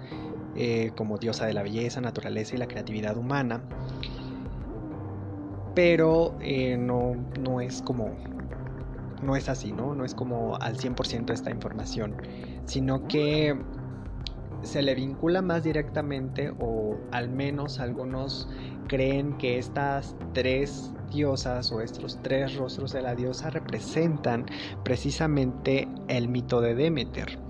eh, 0.56 0.92
como 0.96 1.18
diosa 1.18 1.46
de 1.46 1.52
la 1.52 1.62
belleza, 1.62 2.00
naturaleza 2.00 2.54
y 2.54 2.58
la 2.58 2.66
creatividad 2.66 3.16
humana. 3.16 3.62
Pero 5.74 6.36
eh, 6.40 6.76
no, 6.76 7.16
no 7.40 7.60
es 7.60 7.82
como... 7.82 8.16
No 9.22 9.36
es 9.36 9.48
así, 9.48 9.72
¿no? 9.72 9.94
No 9.94 10.04
es 10.04 10.14
como 10.14 10.56
al 10.56 10.76
100% 10.76 11.32
esta 11.32 11.50
información, 11.50 12.14
sino 12.66 13.08
que 13.08 13.56
se 14.62 14.82
le 14.82 14.94
vincula 14.94 15.42
más 15.42 15.62
directamente 15.62 16.52
o 16.58 16.96
al 17.10 17.28
menos 17.30 17.80
algunos 17.80 18.48
creen 18.88 19.36
que 19.38 19.58
estas 19.58 20.14
tres 20.32 20.92
diosas 21.12 21.70
o 21.72 21.80
estos 21.80 22.18
tres 22.22 22.54
rostros 22.56 22.92
de 22.92 23.02
la 23.02 23.14
diosa 23.14 23.50
representan 23.50 24.46
precisamente 24.82 25.88
el 26.08 26.28
mito 26.28 26.60
de 26.60 26.74
Demeter 26.74 27.43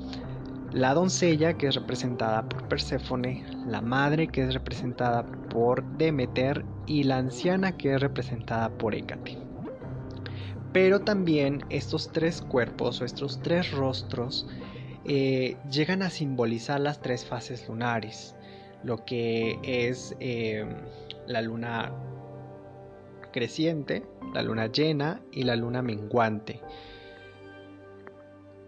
la 0.74 0.92
doncella 0.92 1.56
que 1.56 1.68
es 1.68 1.76
representada 1.76 2.48
por 2.48 2.66
Perséfone, 2.66 3.44
la 3.68 3.80
madre 3.80 4.26
que 4.26 4.42
es 4.42 4.52
representada 4.52 5.24
por 5.24 5.84
Demeter 5.96 6.64
y 6.86 7.04
la 7.04 7.18
anciana 7.18 7.76
que 7.76 7.94
es 7.94 8.00
representada 8.00 8.70
por 8.70 8.92
Hécate. 8.92 9.38
Pero 10.72 11.00
también 11.00 11.64
estos 11.70 12.10
tres 12.10 12.42
cuerpos 12.42 13.00
o 13.00 13.04
estos 13.04 13.40
tres 13.40 13.70
rostros 13.70 14.48
eh, 15.04 15.56
llegan 15.70 16.02
a 16.02 16.10
simbolizar 16.10 16.80
las 16.80 17.00
tres 17.00 17.24
fases 17.24 17.68
lunares, 17.68 18.34
lo 18.82 19.04
que 19.04 19.60
es 19.62 20.16
eh, 20.18 20.66
la 21.28 21.40
luna 21.40 21.92
creciente, 23.32 24.02
la 24.32 24.42
luna 24.42 24.66
llena 24.66 25.20
y 25.30 25.44
la 25.44 25.54
luna 25.54 25.82
menguante 25.82 26.60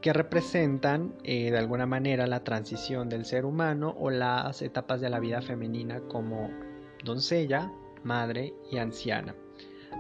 que 0.07 0.13
representan 0.13 1.17
eh, 1.25 1.51
de 1.51 1.59
alguna 1.59 1.85
manera 1.85 2.29
la 2.29 2.45
transición 2.45 3.09
del 3.09 3.25
ser 3.25 3.45
humano 3.45 3.93
o 3.99 4.09
las 4.09 4.63
etapas 4.63 5.01
de 5.01 5.11
la 5.11 5.19
vida 5.19 5.43
femenina 5.43 5.99
como 5.99 6.49
doncella, 7.03 7.73
madre 8.05 8.55
y 8.71 8.79
anciana. 8.79 9.35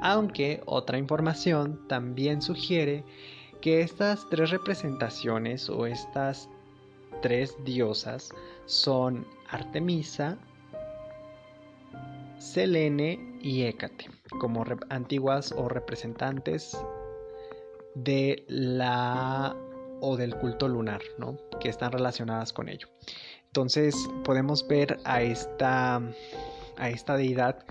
Aunque 0.03 0.63
otra 0.65 0.97
información 0.97 1.89
también 1.89 2.41
sugiere 2.41 3.03
que 3.61 3.81
estas 3.81 4.31
tres 4.31 4.51
representaciones 4.51 5.69
o 5.69 5.87
estas 5.87 6.49
tres 7.21 7.57
diosas 7.65 8.31
son 8.67 9.27
Artemisa, 9.51 10.39
Selene 12.39 13.41
y 13.43 13.65
Hécate, 13.65 14.09
como 14.39 14.65
antiguas 14.89 15.51
o 15.51 15.69
representantes 15.69 16.79
de 17.97 18.45
la 18.47 19.57
o 20.01 20.17
del 20.17 20.35
culto 20.37 20.69
lunar, 20.69 21.01
¿no? 21.19 21.37
Que 21.61 21.69
están 21.69 21.93
relacionadas 21.93 22.53
con 22.53 22.69
ello. 22.69 22.89
Entonces 23.47 23.95
podemos 24.25 24.67
ver 24.69 24.99
a 25.05 25.23
esta, 25.23 26.03
a 26.77 26.91
esta 26.91 27.17
deidad 27.17 27.65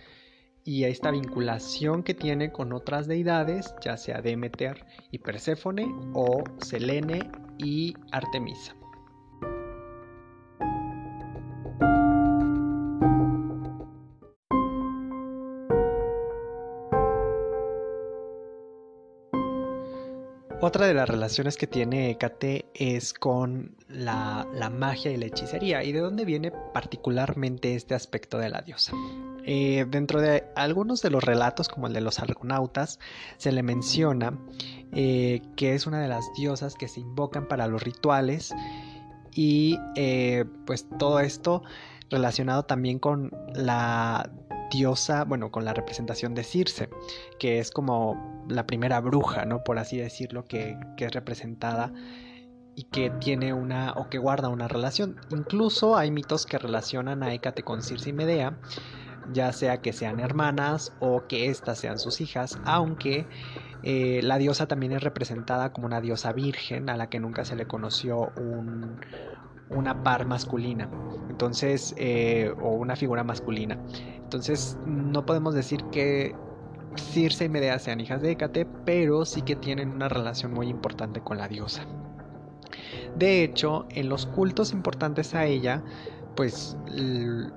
y 0.63 0.83
a 0.83 0.87
esta 0.87 1.11
vinculación 1.11 2.01
que 2.01 2.15
tiene 2.15 2.51
con 2.51 2.73
otras 2.73 3.07
deidades, 3.07 3.75
ya 3.81 3.97
sea 3.97 4.21
Demeter 4.21 4.83
y 5.11 5.19
Perséfone 5.19 5.85
o 6.13 6.43
Selene 6.59 7.29
y 7.59 7.93
Artemisa. 8.11 8.75
Otra 20.65 20.87
de 20.87 20.95
las 20.95 21.07
relaciones 21.07 21.57
que 21.57 21.67
tiene 21.67 22.09
Hécate 22.09 22.65
es 22.73 23.13
con 23.13 23.75
la, 23.87 24.47
magia 24.75 25.11
y 25.11 25.17
la 25.17 25.27
hechicería. 25.27 25.83
¿Y 25.83 25.91
de 25.91 25.99
dónde 25.99 26.25
viene 26.25 26.51
particularmente 26.73 27.75
este 27.75 27.93
aspecto 27.93 28.39
de 28.39 28.49
la 28.49 28.61
diosa? 28.61 28.93
Eh, 29.43 29.85
dentro 29.87 30.21
de 30.21 30.45
algunos 30.55 31.03
de 31.03 31.11
los 31.11 31.23
relatos, 31.23 31.69
como 31.69 31.85
el 31.85 31.93
de 31.93 32.01
los 32.01 32.17
argonautas, 32.17 32.97
se 33.37 33.51
le 33.51 33.61
menciona 33.61 34.39
eh, 34.91 35.43
que 35.55 35.75
es 35.75 35.85
una 35.85 35.99
de 35.99 36.07
las 36.07 36.33
diosas 36.35 36.73
que 36.73 36.87
se 36.87 36.99
invocan 36.99 37.47
para 37.47 37.67
los 37.67 37.83
rituales 37.83 38.51
y 39.35 39.77
eh, 39.95 40.45
pues 40.65 40.87
todo 40.97 41.19
esto 41.19 41.61
relacionado 42.09 42.63
también 42.63 42.97
con 42.97 43.31
la 43.53 44.31
diosa, 44.71 45.25
bueno, 45.25 45.51
con 45.51 45.63
la 45.63 45.75
representación 45.75 46.33
de 46.33 46.43
Circe, 46.43 46.89
que 47.37 47.59
es 47.59 47.69
como 47.69 48.34
la 48.47 48.65
primera 48.65 48.99
bruja, 49.01 49.45
¿no? 49.45 49.63
Por 49.63 49.79
así 49.79 49.97
decirlo, 49.97 50.45
que, 50.45 50.77
es 50.97 51.11
representada 51.13 51.91
y 52.75 52.83
que 52.83 53.09
tiene 53.09 53.53
una 53.53 53.93
o 53.93 54.09
que 54.09 54.17
guarda 54.17 54.49
una 54.49 54.67
relación. 54.67 55.17
Incluso 55.29 55.97
hay 55.97 56.11
mitos 56.11 56.45
que 56.45 56.57
relacionan 56.57 57.23
a 57.23 57.33
Hécate 57.33 57.63
con 57.63 57.81
Circe 57.81 58.09
y 58.09 58.13
Medea, 58.13 58.57
ya 59.31 59.51
sea 59.53 59.81
que 59.81 59.93
sean 59.93 60.19
hermanas 60.19 60.93
o 60.99 61.25
que 61.27 61.49
éstas 61.49 61.79
sean 61.79 61.99
sus 61.99 62.21
hijas, 62.21 62.59
aunque 62.65 63.27
eh, 63.83 64.19
la 64.23 64.37
diosa 64.37 64.67
también 64.67 64.91
es 64.91 65.03
representada 65.03 65.73
como 65.73 65.87
una 65.87 66.01
diosa 66.01 66.33
virgen 66.33 66.89
a 66.89 66.97
la 66.97 67.09
que 67.09 67.19
nunca 67.19 67.45
se 67.45 67.55
le 67.55 67.65
conoció 67.65 68.31
un, 68.37 68.99
una 69.69 70.03
par 70.03 70.25
masculina, 70.25 70.89
entonces, 71.29 71.95
eh, 71.97 72.53
o 72.61 72.69
una 72.71 72.95
figura 72.95 73.23
masculina. 73.23 73.79
Entonces, 74.17 74.77
no 74.85 75.25
podemos 75.25 75.53
decir 75.53 75.83
que 75.91 76.35
Circe 76.97 77.45
y 77.45 77.49
Medea 77.49 77.79
sean 77.79 77.99
hijas 77.99 78.21
de 78.21 78.31
Hécate, 78.31 78.65
pero 78.85 79.25
sí 79.25 79.41
que 79.41 79.55
tienen 79.55 79.89
una 79.89 80.09
relación 80.09 80.53
muy 80.53 80.67
importante 80.67 81.21
con 81.21 81.37
la 81.37 81.47
diosa. 81.47 81.85
De 83.15 83.43
hecho, 83.43 83.85
en 83.91 84.09
los 84.09 84.25
cultos 84.25 84.73
importantes 84.73 85.33
a 85.35 85.45
ella, 85.45 85.83
pues 86.35 86.77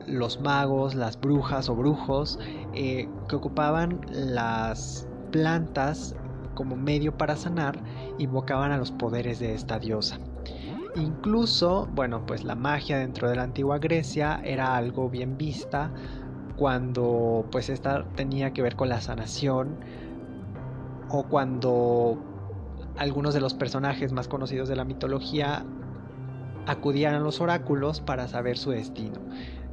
los 0.06 0.40
magos, 0.40 0.94
las 0.94 1.20
brujas 1.20 1.68
o 1.68 1.74
brujos 1.74 2.38
eh, 2.74 3.08
que 3.28 3.36
ocupaban 3.36 4.00
las 4.08 5.08
plantas 5.32 6.14
como 6.54 6.76
medio 6.76 7.16
para 7.16 7.36
sanar, 7.36 7.82
invocaban 8.18 8.72
a 8.72 8.78
los 8.78 8.92
poderes 8.92 9.38
de 9.38 9.54
esta 9.54 9.78
diosa. 9.78 10.18
incluso, 10.94 11.86
bueno, 11.92 12.24
pues 12.26 12.44
la 12.44 12.54
magia 12.56 12.98
dentro 12.98 13.28
de 13.28 13.36
la 13.36 13.42
antigua 13.44 13.78
Grecia 13.78 14.40
era 14.42 14.76
algo 14.76 15.08
bien 15.08 15.36
vista 15.36 15.92
cuando 16.58 17.46
pues 17.52 17.68
esta 17.68 18.04
tenía 18.16 18.52
que 18.52 18.62
ver 18.62 18.74
con 18.74 18.88
la 18.88 19.00
sanación 19.00 19.78
o 21.08 21.22
cuando 21.28 22.18
algunos 22.96 23.32
de 23.32 23.40
los 23.40 23.54
personajes 23.54 24.12
más 24.12 24.26
conocidos 24.26 24.68
de 24.68 24.74
la 24.76 24.84
mitología 24.84 25.64
acudían 26.66 27.14
a 27.14 27.20
los 27.20 27.40
oráculos 27.40 28.00
para 28.00 28.26
saber 28.28 28.58
su 28.58 28.70
destino. 28.70 29.20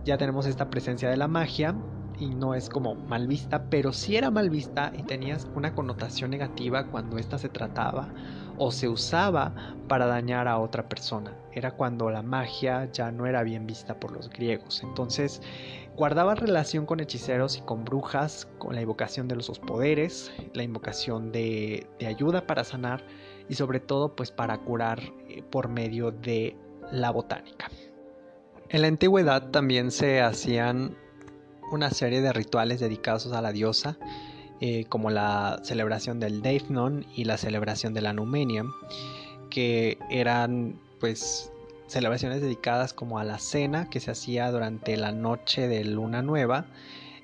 Ya 0.06 0.18
tenemos 0.18 0.46
esta 0.46 0.70
presencia 0.70 1.10
de 1.10 1.18
la 1.18 1.28
magia 1.28 1.76
y 2.20 2.30
no 2.30 2.54
es 2.54 2.70
como 2.70 2.96
mal 2.96 3.28
vista, 3.28 3.66
pero 3.70 3.92
sí 3.92 4.16
era 4.16 4.30
mal 4.30 4.50
vista 4.50 4.94
y 4.96 5.04
tenías 5.04 5.48
una 5.56 5.74
connotación 5.74 6.30
negativa 6.30 6.88
cuando 6.92 7.18
ésta 7.18 7.38
se 7.38 7.50
trataba 7.50 8.14
o 8.58 8.72
se 8.72 8.88
usaba 8.88 9.54
para 9.88 10.06
dañar 10.06 10.48
a 10.48 10.60
otra 10.60 10.88
persona. 10.88 11.34
Era 11.52 11.72
cuando 11.72 12.10
la 12.10 12.22
magia 12.22 12.90
ya 12.92 13.12
no 13.12 13.26
era 13.26 13.44
bien 13.44 13.68
vista 13.68 14.00
por 14.00 14.12
los 14.12 14.30
griegos. 14.30 14.82
Entonces, 14.84 15.42
guardaba 15.96 16.36
relación 16.36 16.86
con 16.86 17.00
hechiceros 17.00 17.58
y 17.58 17.62
con 17.62 17.86
brujas, 17.86 18.48
con 18.58 18.76
la 18.76 18.82
invocación 18.82 19.28
de 19.28 19.36
los 19.36 19.60
poderes, 19.60 20.32
la 20.54 20.64
invocación 20.64 21.32
de, 21.32 21.88
de 22.00 22.08
ayuda 22.08 22.46
para 22.46 22.64
sanar 22.64 23.04
y 23.50 23.56
sobre 23.56 23.80
todo 23.80 24.16
pues 24.16 24.32
para 24.32 24.58
curar 24.60 25.02
eh, 25.30 25.44
por 25.50 25.70
medio 25.70 26.12
de 26.12 26.56
la 26.92 27.12
botánica. 27.12 27.70
En 28.70 28.82
la 28.82 28.88
antigüedad 28.88 29.52
también 29.52 29.92
se 29.92 30.22
hacían 30.22 30.98
una 31.72 31.90
serie 31.92 32.22
de 32.22 32.34
rituales 32.34 32.80
dedicados 32.80 33.32
a 33.32 33.42
la 33.42 33.52
diosa, 33.52 33.98
eh, 34.62 34.86
como 34.86 35.10
la 35.10 35.60
celebración 35.64 36.20
del 36.20 36.42
Deifnon 36.42 37.06
y 37.16 37.26
la 37.26 37.38
celebración 37.38 37.94
de 37.94 38.02
la 38.02 38.14
Numenia, 38.14 38.64
que 39.50 39.98
eran 40.10 40.80
pues 41.00 41.52
celebraciones 41.88 42.42
dedicadas 42.42 42.94
como 42.94 43.20
a 43.20 43.24
la 43.24 43.40
cena 43.40 43.90
que 43.90 44.00
se 44.00 44.12
hacía 44.12 44.52
durante 44.52 44.98
la 44.98 45.12
noche 45.12 45.68
de 45.68 45.84
luna 45.84 46.22
nueva 46.22 46.68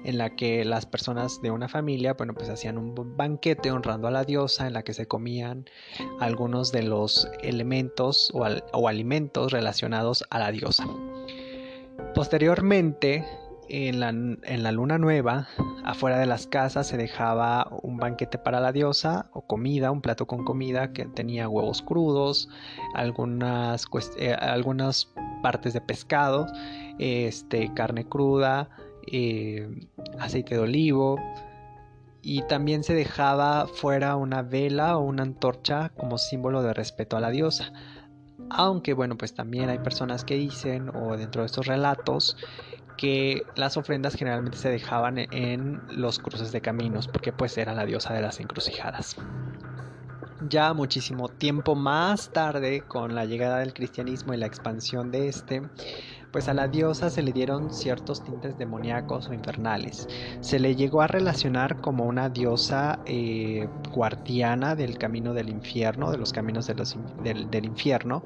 en 0.03 0.17
la 0.17 0.35
que 0.35 0.65
las 0.65 0.85
personas 0.85 1.41
de 1.41 1.51
una 1.51 1.67
familia, 1.67 2.13
bueno, 2.13 2.33
pues 2.33 2.49
hacían 2.49 2.77
un 2.77 2.95
banquete 3.15 3.71
honrando 3.71 4.07
a 4.07 4.11
la 4.11 4.23
diosa 4.23 4.67
en 4.67 4.73
la 4.73 4.83
que 4.83 4.93
se 4.93 5.07
comían 5.07 5.65
algunos 6.19 6.71
de 6.71 6.83
los 6.83 7.27
elementos 7.41 8.31
o, 8.33 8.87
alimentos 8.87 9.51
relacionados 9.51 10.23
a 10.29 10.39
la 10.39 10.51
diosa. 10.51 10.85
Posteriormente, 12.15 13.25
en 13.71 14.01
la, 14.01 14.09
en 14.09 14.63
la, 14.63 14.71
luna 14.73 14.97
nueva, 14.97 15.47
afuera 15.85 16.19
de 16.19 16.25
las 16.25 16.45
casas 16.45 16.87
se 16.87 16.97
dejaba 16.97 17.69
un 17.83 17.95
banquete 17.95 18.37
para 18.37 18.59
la 18.59 18.73
diosa 18.73 19.29
o 19.31 19.47
comida, 19.47 19.91
un 19.91 20.01
plato 20.01 20.27
con 20.27 20.43
comida 20.43 20.91
que 20.91 21.05
tenía 21.05 21.47
huevos 21.47 21.81
crudos, 21.81 22.49
algunas, 22.93 23.85
eh, 24.17 24.33
algunas 24.33 25.13
partes 25.41 25.73
de 25.73 25.79
pescado, 25.79 26.47
este, 26.99 27.73
carne 27.73 28.05
cruda, 28.05 28.69
eh, 29.07 29.87
aceite 30.19 30.55
de 30.55 30.61
olivo 30.61 31.17
y 32.21 32.41
también 32.43 32.83
se 32.83 32.93
dejaba 32.93 33.67
fuera 33.67 34.17
una 34.17 34.41
vela 34.41 34.97
o 34.97 35.01
una 35.01 35.23
antorcha 35.23 35.89
como 35.95 36.17
símbolo 36.17 36.61
de 36.61 36.73
respeto 36.73 37.15
a 37.15 37.21
la 37.21 37.29
diosa. 37.29 37.71
Aunque 38.49 38.93
bueno, 38.93 39.17
pues 39.17 39.33
también 39.33 39.69
hay 39.69 39.79
personas 39.79 40.25
que 40.25 40.35
dicen, 40.35 40.89
o 40.93 41.15
dentro 41.15 41.41
de 41.41 41.45
estos 41.45 41.67
relatos, 41.67 42.35
que 43.01 43.41
las 43.55 43.77
ofrendas 43.77 44.13
generalmente 44.13 44.59
se 44.59 44.69
dejaban 44.69 45.17
en 45.17 45.81
los 45.89 46.19
cruces 46.19 46.51
de 46.51 46.61
caminos, 46.61 47.07
porque 47.07 47.33
pues 47.33 47.57
era 47.57 47.73
la 47.73 47.87
diosa 47.87 48.13
de 48.13 48.21
las 48.21 48.39
encrucijadas. 48.39 49.15
Ya 50.47 50.71
muchísimo 50.75 51.27
tiempo 51.27 51.73
más 51.73 52.29
tarde, 52.29 52.81
con 52.81 53.15
la 53.15 53.25
llegada 53.25 53.57
del 53.57 53.73
cristianismo 53.73 54.35
y 54.35 54.37
la 54.37 54.45
expansión 54.45 55.09
de 55.09 55.29
este, 55.29 55.63
pues 56.31 56.47
a 56.47 56.53
la 56.53 56.67
diosa 56.67 57.09
se 57.09 57.23
le 57.23 57.31
dieron 57.31 57.73
ciertos 57.73 58.23
tintes 58.23 58.55
demoníacos 58.59 59.29
o 59.29 59.33
infernales. 59.33 60.07
Se 60.41 60.59
le 60.59 60.75
llegó 60.75 61.01
a 61.01 61.07
relacionar 61.07 61.81
como 61.81 62.05
una 62.05 62.29
diosa 62.29 62.99
eh, 63.07 63.67
guardiana 63.91 64.75
del 64.75 64.99
camino 64.99 65.33
del 65.33 65.49
infierno, 65.49 66.11
de 66.11 66.19
los 66.19 66.33
caminos 66.33 66.67
del, 66.67 67.65
infierno, 67.65 68.23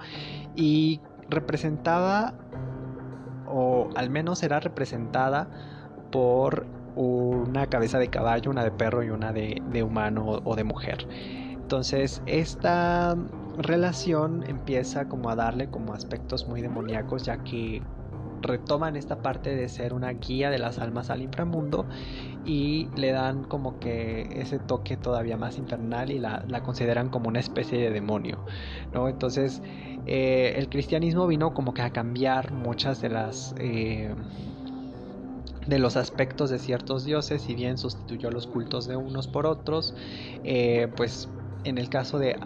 y 0.54 1.00
representaba, 1.30 2.34
o 3.48 3.90
al 3.96 4.10
menos 4.10 4.44
era 4.44 4.60
representada 4.60 5.48
por 6.12 6.66
una 6.96 7.68
cabeza 7.68 8.00
de 8.00 8.10
caballo, 8.10 8.52
una 8.52 8.64
de 8.64 8.72
perro 8.72 9.04
y 9.04 9.10
una 9.10 9.34
de, 9.34 9.62
de 9.72 9.84
humano 9.84 10.42
o 10.44 10.56
de 10.56 10.64
mujer. 10.64 11.08
Entonces, 11.66 12.22
esta 12.26 13.18
relación 13.58 14.44
empieza 14.48 15.08
como 15.08 15.30
a 15.30 15.36
darle 15.36 15.70
como 15.70 15.94
aspectos 15.94 16.48
muy 16.48 16.62
demoníacos, 16.62 17.24
ya 17.24 17.38
que 17.44 17.82
retoman 18.46 18.96
esta 18.96 19.22
parte 19.22 19.56
de 19.56 19.68
ser 19.70 19.94
una 19.94 20.12
guía 20.12 20.50
de 20.50 20.58
las 20.58 20.80
almas 20.80 21.10
al 21.10 21.22
inframundo 21.22 21.86
y 22.46 22.88
le 22.96 23.12
dan 23.12 23.44
como 23.44 23.80
que 23.80 24.28
ese 24.42 24.60
toque 24.60 24.98
todavía 24.98 25.38
más 25.38 25.58
infernal 25.58 26.12
y 26.12 26.20
la, 26.20 26.46
consideran 26.64 27.10
como 27.10 27.28
una 27.30 27.40
especie 27.40 27.80
de 27.80 27.90
demonio, 27.90 28.46
¿no? 28.94 29.08
Entonces 29.08 29.62
eh, 30.06 30.54
el 30.58 30.70
cristianismo 30.70 31.28
vino 31.28 31.54
como 31.54 31.74
que 31.74 31.82
a 31.82 31.92
cambiar 31.92 32.52
muchas 32.52 33.02
de 33.02 33.10
las... 33.10 33.56
Eh, 33.58 34.14
de 35.68 35.80
los 35.80 35.98
aspectos 35.98 36.52
de 36.52 36.60
ciertos 36.60 37.06
dioses, 37.06 37.42
si 37.42 37.56
bien 37.56 37.80
sustituyó 37.80 38.30
los 38.30 38.46
cultos 38.46 38.88
de 38.88 38.98
unos 38.98 39.28
por 39.28 39.48
otros, 39.48 39.96
eh, 40.44 40.88
pues 40.96 41.28
en 41.64 41.80
el 41.80 41.90
caso 41.90 42.20
de 42.20 42.40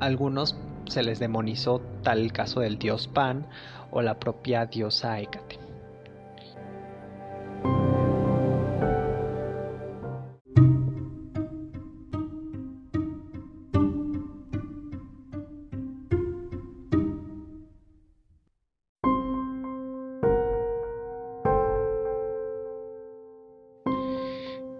algunos 0.00 0.56
se 0.88 1.02
les 1.02 1.18
demonizó 1.18 1.80
tal 2.02 2.20
el 2.20 2.32
caso 2.32 2.60
del 2.60 2.78
dios 2.78 3.08
Pan 3.08 3.46
o 3.96 4.02
la 4.02 4.18
propia 4.18 4.66
diosa 4.66 5.18
Hécate. 5.18 5.58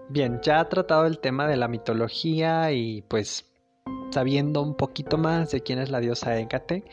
Bien, 0.09 0.39
ya 0.43 0.59
ha 0.59 0.69
tratado 0.69 1.07
el 1.07 1.17
tema 1.17 1.47
de 1.47 1.57
la 1.57 1.67
mitología 1.67 2.71
y 2.71 3.01
pues 3.01 3.45
sabiendo 4.11 4.61
un 4.61 4.75
poquito 4.75 5.17
más 5.17 5.51
de 5.51 5.61
quién 5.61 5.79
es 5.79 5.89
la 5.89 5.99
diosa 5.99 6.37
Hécate, 6.37 6.83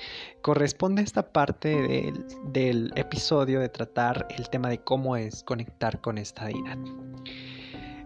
corresponde 0.42 1.02
esta 1.02 1.32
parte 1.32 2.12
del, 2.52 2.92
episodio 2.96 3.60
de 3.60 3.68
tratar 3.68 4.26
el 4.36 4.48
tema 4.50 4.68
de 4.68 4.78
cómo 4.78 5.16
es 5.16 5.42
conectar 5.42 6.00
con 6.00 6.18
esta 6.18 6.46
deidad. 6.46 6.78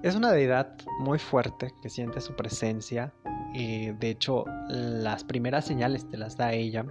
Es 0.02 0.14
una 0.14 0.30
deidad 0.30 0.74
muy 1.00 1.18
fuerte 1.18 1.72
que 1.82 1.90
siente 1.90 2.20
su 2.20 2.34
presencia. 2.36 3.12
y 3.54 3.92
de 3.92 4.10
hecho, 4.10 4.44
las 4.68 5.24
primeras 5.24 5.64
señales 5.64 6.08
te 6.08 6.18
las 6.18 6.36
da 6.36 6.52
ella. 6.52 6.84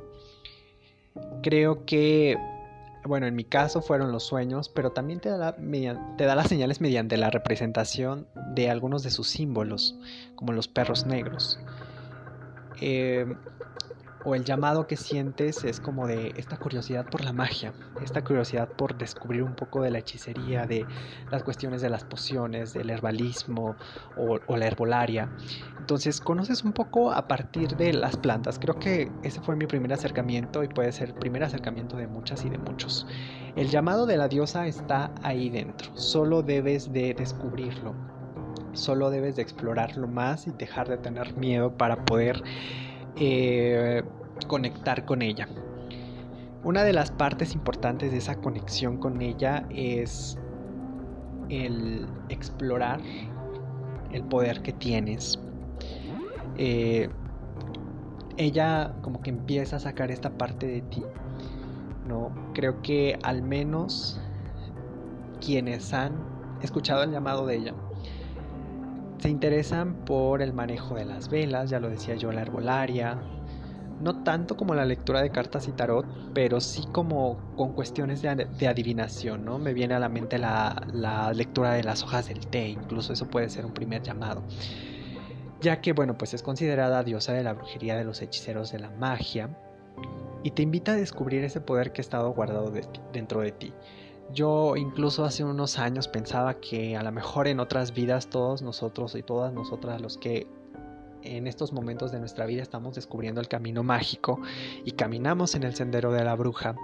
Creo 1.44 1.86
que, 1.86 2.38
bueno, 3.06 3.28
en 3.28 3.36
mi 3.36 3.44
caso 3.44 3.82
fueron 3.82 4.12
los 4.12 4.24
sueños, 4.24 4.70
pero 4.70 4.92
también 4.92 5.20
te 5.20 5.30
da, 5.30 5.56
te 5.56 6.26
da 6.26 6.36
las 6.36 6.48
señales 6.48 6.82
mediante 6.82 7.16
la 7.18 7.30
representación 7.30 8.28
de 8.54 8.70
algunos 8.70 9.04
de 9.04 9.12
sus 9.12 9.28
símbolos, 9.30 9.96
como 10.36 10.52
los 10.52 10.68
perros 10.68 11.06
negros. 11.06 11.60
Eh, 12.82 13.26
o 14.28 14.36
el 14.36 14.44
llamado 14.44 14.88
que 14.88 14.98
sientes 14.98 15.64
es 15.64 15.80
como 15.80 16.06
de 16.06 16.34
esta 16.36 16.58
curiosidad 16.58 17.06
por 17.10 17.24
la 17.24 17.32
magia, 17.32 17.74
esta 18.04 18.26
curiosidad 18.26 18.68
por 18.68 18.98
descubrir 18.98 19.42
un 19.42 19.56
poco 19.56 19.82
de 19.82 19.90
la 19.90 20.00
hechicería, 20.00 20.66
de 20.66 20.86
las 21.32 21.44
cuestiones 21.44 21.82
de 21.82 21.90
las 21.90 22.04
pociones, 22.04 22.74
del 22.74 22.90
herbalismo 22.90 23.78
o, 24.18 24.58
la 24.58 24.68
herbolaria. 24.68 25.30
Entonces 25.80 26.20
conoces 26.20 26.66
un 26.66 26.74
poco 26.74 27.14
a 27.14 27.26
partir 27.28 27.78
de 27.78 27.94
las 27.94 28.18
plantas. 28.18 28.60
Creo 28.60 28.78
que 28.78 29.10
ese 29.24 29.40
fue 29.40 29.56
mi 29.56 29.66
primer 29.66 29.94
acercamiento 29.94 30.62
y 30.62 30.68
puede 30.68 30.92
ser 30.92 31.10
el 31.10 31.16
primer 31.16 31.46
acercamiento 31.46 31.96
de 31.96 32.08
muchas 32.08 32.44
y 32.44 32.50
de 32.50 32.58
muchos. 32.58 33.08
El 33.56 33.70
llamado 33.70 34.06
de 34.06 34.18
la 34.18 34.28
diosa 34.28 34.68
está 34.68 35.12
ahí 35.24 35.50
dentro, 35.50 35.96
solo 35.96 36.44
debes 36.44 36.92
de 36.92 37.14
descubrirlo 37.14 38.17
solo 38.78 39.10
debes 39.10 39.36
de 39.36 39.42
explorarlo 39.42 40.08
más 40.08 40.48
y 40.48 40.52
dejar 40.52 40.88
de 40.88 40.98
tener 40.98 41.36
miedo 41.36 41.78
para 41.78 42.06
poder 42.06 42.44
eh, 43.16 44.04
conectar 44.48 45.06
con 45.06 45.22
ella. 45.22 45.48
Una 46.64 46.84
de 46.84 46.94
las 46.94 47.12
partes 47.12 47.54
importantes 47.54 48.12
de 48.12 48.18
esa 48.18 48.36
conexión 48.36 48.98
con 48.98 49.22
ella 49.22 49.66
es 49.70 50.38
el 51.50 52.08
explorar 52.30 53.00
el 54.12 54.24
poder 54.24 54.62
que 54.62 54.74
tienes. 54.74 55.40
Eh, 56.58 57.10
ella 58.38 58.94
como 59.02 59.22
que 59.22 59.30
empieza 59.30 59.78
a 59.78 59.80
sacar 59.80 60.12
esta 60.12 60.30
parte 60.38 60.68
de 60.68 60.82
ti. 60.82 61.04
¿no? 62.08 62.32
Creo 62.54 62.82
que 62.82 63.18
al 63.24 63.42
menos 63.42 64.20
quienes 65.42 65.94
han 65.94 66.14
escuchado 66.62 67.04
el 67.04 67.12
llamado 67.12 67.46
de 67.46 67.58
ella 67.58 67.74
se 69.20 69.30
interesan 69.30 69.96
por 70.06 70.42
el 70.42 70.54
manejo 70.54 70.96
de 70.96 71.06
las 71.06 71.30
velas, 71.30 71.70
ya 71.70 71.80
lo 71.80 71.90
decía 71.90 72.16
yo, 72.16 72.32
la 72.32 72.42
herbolaria, 72.42 73.18
no 74.00 74.24
tanto 74.24 74.56
como 74.56 74.76
la 74.76 74.86
lectura 74.86 75.22
de 75.22 75.32
cartas 75.32 75.68
y 75.68 75.72
tarot, 75.72 76.06
pero 76.34 76.62
sí 76.62 76.88
como 76.92 77.38
con 77.56 77.74
cuestiones 77.74 78.22
de, 78.22 78.68
adivinación, 78.68 79.44
¿no? 79.44 79.58
Me 79.58 79.74
viene 79.74 79.96
a 79.96 80.00
la 80.00 80.10
mente 80.10 80.38
la, 80.38 80.88
la, 80.94 81.34
lectura 81.34 81.74
de 81.74 81.84
las 81.84 82.04
hojas 82.04 82.28
del 82.28 82.46
té, 82.48 82.70
incluso 82.70 83.14
eso 83.14 83.28
puede 83.28 83.50
ser 83.50 83.66
un 83.66 83.74
primer 83.74 84.04
llamado. 84.04 84.44
Ya 85.62 85.82
que, 85.82 85.94
bueno, 85.94 86.18
pues 86.18 86.36
es 86.36 86.44
considerada 86.44 87.04
diosa 87.04 87.34
de 87.34 87.44
la 87.44 87.54
brujería, 87.54 87.98
de 87.98 88.04
los 88.04 88.22
hechiceros, 88.22 88.72
de 88.72 88.80
la 88.80 88.92
magia, 88.92 89.50
y 90.44 90.52
te 90.52 90.62
invita 90.62 90.94
a 90.94 90.96
descubrir 90.96 91.44
ese 91.44 91.62
poder 91.62 91.92
que 91.92 92.02
ha 92.02 92.04
estado 92.04 92.32
guardado 92.32 92.72
dentro 93.12 93.42
de 93.42 93.52
ti. 93.52 93.74
Yo 94.34 94.76
incluso 94.76 95.24
hace 95.24 95.44
unos 95.44 95.80
años 95.80 96.08
pensaba 96.08 96.56
que 96.56 96.98
a 96.98 97.04
lo 97.04 97.12
mejor 97.12 97.48
en 97.48 97.60
otras 97.60 97.94
vidas 97.94 98.28
todos 98.28 98.62
nosotros 98.62 99.16
y 99.16 99.24
todas 99.24 99.54
nosotras 99.54 100.02
los 100.02 100.18
que 100.18 100.48
en 101.24 101.48
estos 101.48 101.74
momentos 101.74 102.12
de 102.12 102.20
nuestra 102.20 102.46
vida 102.46 102.62
estamos 102.62 102.96
descubriendo 102.96 103.42
el 103.42 103.48
camino 103.48 103.84
mágico 103.84 104.40
y 104.86 104.92
caminamos 104.92 105.56
en 105.56 105.64
el 105.64 105.76
sendero 105.76 106.12
de 106.12 106.24
la 106.24 106.36
bruja, 106.36 106.76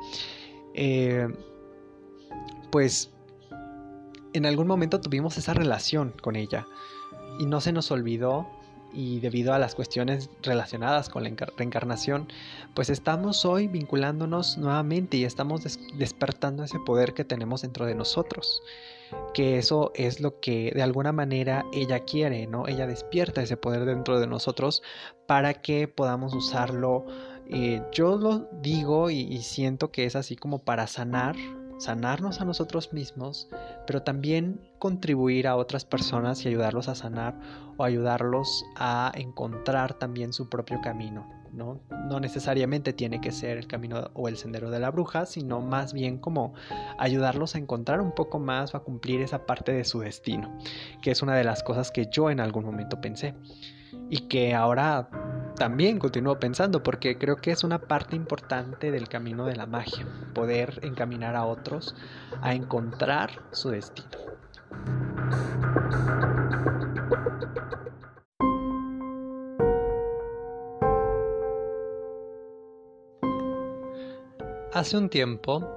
eh, 0.73 1.27
pues 2.71 3.11
en 4.33 4.45
algún 4.45 4.67
momento 4.67 4.99
tuvimos 4.99 5.37
esa 5.37 5.53
relación 5.53 6.13
con 6.21 6.35
ella 6.35 6.65
y 7.39 7.45
no 7.45 7.61
se 7.61 7.71
nos 7.71 7.91
olvidó 7.91 8.47
y 8.93 9.19
debido 9.19 9.53
a 9.53 9.59
las 9.59 9.75
cuestiones 9.75 10.29
relacionadas 10.41 11.09
con 11.09 11.23
la 11.23 11.29
reencarnación, 11.57 12.27
pues 12.73 12.89
estamos 12.89 13.45
hoy 13.45 13.67
vinculándonos 13.67 14.57
nuevamente 14.57 15.17
y 15.17 15.25
estamos 15.25 15.79
despertando 15.95 16.63
ese 16.63 16.79
poder 16.79 17.13
que 17.13 17.25
tenemos 17.25 17.61
dentro 17.63 17.85
de 17.85 17.95
nosotros. 17.95 18.61
Que 19.33 19.57
eso 19.57 19.91
es 19.95 20.21
lo 20.21 20.39
que 20.39 20.71
de 20.73 20.81
alguna 20.81 21.11
manera 21.11 21.65
ella 21.73 21.99
quiere, 21.99 22.47
¿no? 22.47 22.67
Ella 22.67 22.87
despierta 22.87 23.43
ese 23.43 23.57
poder 23.57 23.85
dentro 23.85 24.19
de 24.19 24.27
nosotros 24.27 24.81
para 25.27 25.53
que 25.61 25.87
podamos 25.87 26.33
usarlo. 26.33 27.05
Eh, 27.47 27.81
yo 27.91 28.17
lo 28.17 28.49
digo 28.61 29.09
y 29.09 29.37
siento 29.43 29.91
que 29.91 30.05
es 30.05 30.15
así 30.15 30.35
como 30.35 30.59
para 30.59 30.87
sanar 30.87 31.35
sanarnos 31.83 32.39
a 32.39 32.45
nosotros 32.45 32.93
mismos, 32.93 33.49
pero 33.85 34.03
también 34.03 34.61
contribuir 34.79 35.47
a 35.47 35.57
otras 35.57 35.83
personas 35.83 36.45
y 36.45 36.47
ayudarlos 36.47 36.87
a 36.87 36.95
sanar 36.95 37.37
o 37.77 37.83
ayudarlos 37.83 38.63
a 38.77 39.11
encontrar 39.15 39.93
también 39.93 40.31
su 40.31 40.47
propio 40.49 40.79
camino. 40.81 41.27
¿no? 41.51 41.81
no 42.09 42.19
necesariamente 42.19 42.93
tiene 42.93 43.21
que 43.21 43.31
ser 43.31 43.57
el 43.57 43.67
camino 43.67 44.09
o 44.15 44.27
el 44.27 44.37
sendero 44.37 44.71
de 44.71 44.79
la 44.79 44.89
bruja, 44.89 45.27
sino 45.27 45.61
más 45.61 45.93
bien 45.93 46.17
como 46.17 46.53
ayudarlos 46.97 47.53
a 47.53 47.59
encontrar 47.59 48.01
un 48.01 48.11
poco 48.11 48.39
más 48.39 48.73
o 48.73 48.77
a 48.77 48.83
cumplir 48.83 49.21
esa 49.21 49.45
parte 49.45 49.71
de 49.71 49.83
su 49.83 49.99
destino, 49.99 50.57
que 51.03 51.11
es 51.11 51.21
una 51.21 51.35
de 51.35 51.43
las 51.43 51.61
cosas 51.61 51.91
que 51.91 52.07
yo 52.07 52.31
en 52.31 52.39
algún 52.39 52.65
momento 52.65 52.99
pensé 53.01 53.35
y 54.09 54.27
que 54.27 54.55
ahora 54.55 55.09
también 55.55 55.99
continúo 55.99 56.39
pensando 56.39 56.83
porque 56.83 57.17
creo 57.17 57.35
que 57.37 57.51
es 57.51 57.63
una 57.63 57.79
parte 57.79 58.15
importante 58.15 58.91
del 58.91 59.07
camino 59.07 59.45
de 59.45 59.55
la 59.55 59.65
magia, 59.65 60.05
poder 60.33 60.79
encaminar 60.83 61.35
a 61.35 61.45
otros 61.45 61.95
a 62.41 62.53
encontrar 62.53 63.41
su 63.51 63.69
destino. 63.69 64.09
Hace 74.73 74.97
un 74.97 75.07
tiempo 75.09 75.69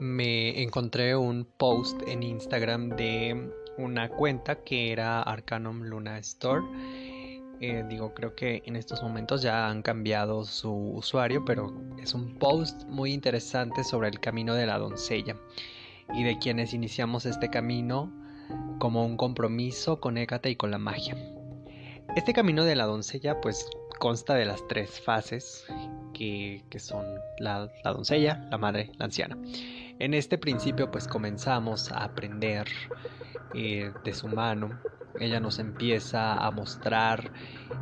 me 0.00 0.62
encontré 0.62 1.14
un 1.14 1.46
post 1.56 2.02
en 2.08 2.24
Instagram 2.24 2.90
de 2.96 3.52
una 3.78 4.08
cuenta 4.08 4.56
que 4.56 4.92
era 4.92 5.22
Arcanum 5.22 5.82
Luna 5.82 6.18
Store 6.18 6.62
eh, 7.62 7.84
digo, 7.88 8.12
creo 8.12 8.34
que 8.34 8.60
en 8.66 8.74
estos 8.74 9.04
momentos 9.04 9.40
ya 9.40 9.68
han 9.68 9.82
cambiado 9.82 10.42
su 10.42 10.72
usuario, 10.72 11.44
pero 11.44 11.72
es 12.02 12.12
un 12.12 12.34
post 12.34 12.82
muy 12.88 13.12
interesante 13.12 13.84
sobre 13.84 14.08
el 14.08 14.18
camino 14.18 14.54
de 14.54 14.66
la 14.66 14.78
doncella 14.78 15.36
y 16.12 16.24
de 16.24 16.40
quienes 16.40 16.74
iniciamos 16.74 17.24
este 17.24 17.50
camino 17.50 18.12
como 18.80 19.06
un 19.06 19.16
compromiso 19.16 20.00
con 20.00 20.18
Hécate 20.18 20.50
y 20.50 20.56
con 20.56 20.72
la 20.72 20.78
magia. 20.78 21.16
Este 22.16 22.32
camino 22.32 22.64
de 22.64 22.74
la 22.74 22.86
doncella 22.86 23.40
pues 23.40 23.70
consta 24.00 24.34
de 24.34 24.44
las 24.44 24.66
tres 24.66 25.00
fases 25.00 25.64
que, 26.14 26.64
son 26.80 27.04
la, 27.38 27.70
doncella, 27.84 28.44
la 28.50 28.58
madre, 28.58 28.90
la 28.98 29.04
anciana. 29.04 29.38
En 30.00 30.14
este 30.14 30.36
principio 30.36 30.90
pues 30.90 31.06
comenzamos 31.06 31.92
a 31.92 32.02
aprender 32.02 32.66
eh, 33.54 33.92
de 34.02 34.14
su 34.14 34.26
mano 34.26 34.80
ella 35.18 35.40
nos 35.40 35.58
empieza 35.58 36.34
a 36.34 36.50
mostrar 36.50 37.30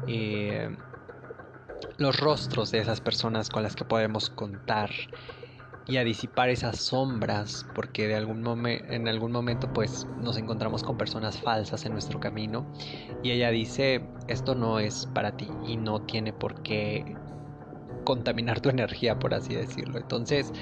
eh, 0.07 0.77
los 1.99 2.19
rostros 2.19 2.71
de 2.71 2.79
esas 2.79 3.01
personas 3.01 3.51
con 3.51 3.63
las 3.63 3.77
que 3.77 3.85
podemos 3.85 4.31
contar 4.31 4.91
y 5.87 5.97
a 5.97 6.05
disipar 6.05 6.51
esas 6.51 6.79
sombras 6.79 7.67
porque 7.75 8.07
de 8.07 8.15
algún 8.15 8.67
en 8.67 9.09
algún 9.09 9.33
momento 9.33 9.73
pues 9.73 10.07
nos 10.19 10.37
encontramos 10.37 10.83
con 10.83 10.97
personas 10.97 11.39
falsas 11.41 11.85
en 11.85 11.93
nuestro 11.93 12.21
camino 12.21 12.65
y 13.23 13.33
ella 13.33 13.51
dice 13.51 14.01
esto 14.29 14.55
no 14.55 14.79
es 14.79 15.07
para 15.07 15.37
ti 15.37 15.49
y 15.67 15.77
no 15.77 16.03
tiene 16.03 16.33
por 16.33 16.63
qué 16.63 17.17
contaminar 18.05 18.61
tu 18.61 18.69
energía 18.69 19.19
por 19.19 19.35
así 19.35 19.55
decirlo. 19.55 19.99
Entonces 19.99 20.53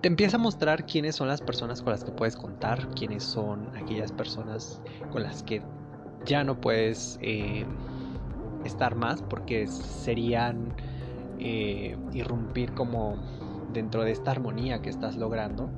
te 0.00 0.08
empieza 0.08 0.36
a 0.36 0.40
mostrar 0.40 0.84
quiénes 0.86 1.16
son 1.16 1.28
las 1.28 1.40
personas 1.40 1.82
con 1.82 1.92
las 1.92 2.04
que 2.04 2.12
puedes 2.12 2.36
contar 2.36 2.88
quiénes 2.94 3.24
son 3.24 3.74
aquellas 3.76 4.12
personas 4.12 4.80
con 5.10 5.22
las 5.22 5.42
que 5.42 5.62
ya 6.26 6.44
no 6.44 6.60
puedes 6.60 7.18
eh, 7.22 7.64
estar 8.64 8.94
más 8.94 9.22
porque 9.22 9.66
serían 9.66 10.74
eh, 11.38 11.96
irrumpir 12.12 12.72
como 12.72 13.16
dentro 13.72 14.04
de 14.04 14.12
esta 14.12 14.30
armonía 14.30 14.82
que 14.82 14.90
estás 14.90 15.16
logrando. 15.16 15.70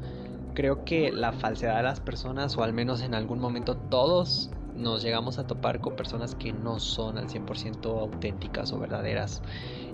Creo 0.54 0.84
que 0.84 1.10
la 1.10 1.32
falsedad 1.32 1.78
de 1.78 1.82
las 1.82 2.00
personas, 2.00 2.56
o 2.56 2.62
al 2.62 2.72
menos 2.72 3.02
en 3.02 3.14
algún 3.14 3.40
momento 3.40 3.76
todos 3.76 4.50
nos 4.76 5.02
llegamos 5.02 5.38
a 5.38 5.46
topar 5.46 5.80
con 5.80 5.96
personas 5.96 6.34
que 6.34 6.52
no 6.52 6.80
son 6.80 7.18
al 7.18 7.28
100% 7.28 8.00
auténticas 8.00 8.72
o 8.72 8.78
verdaderas 8.78 9.42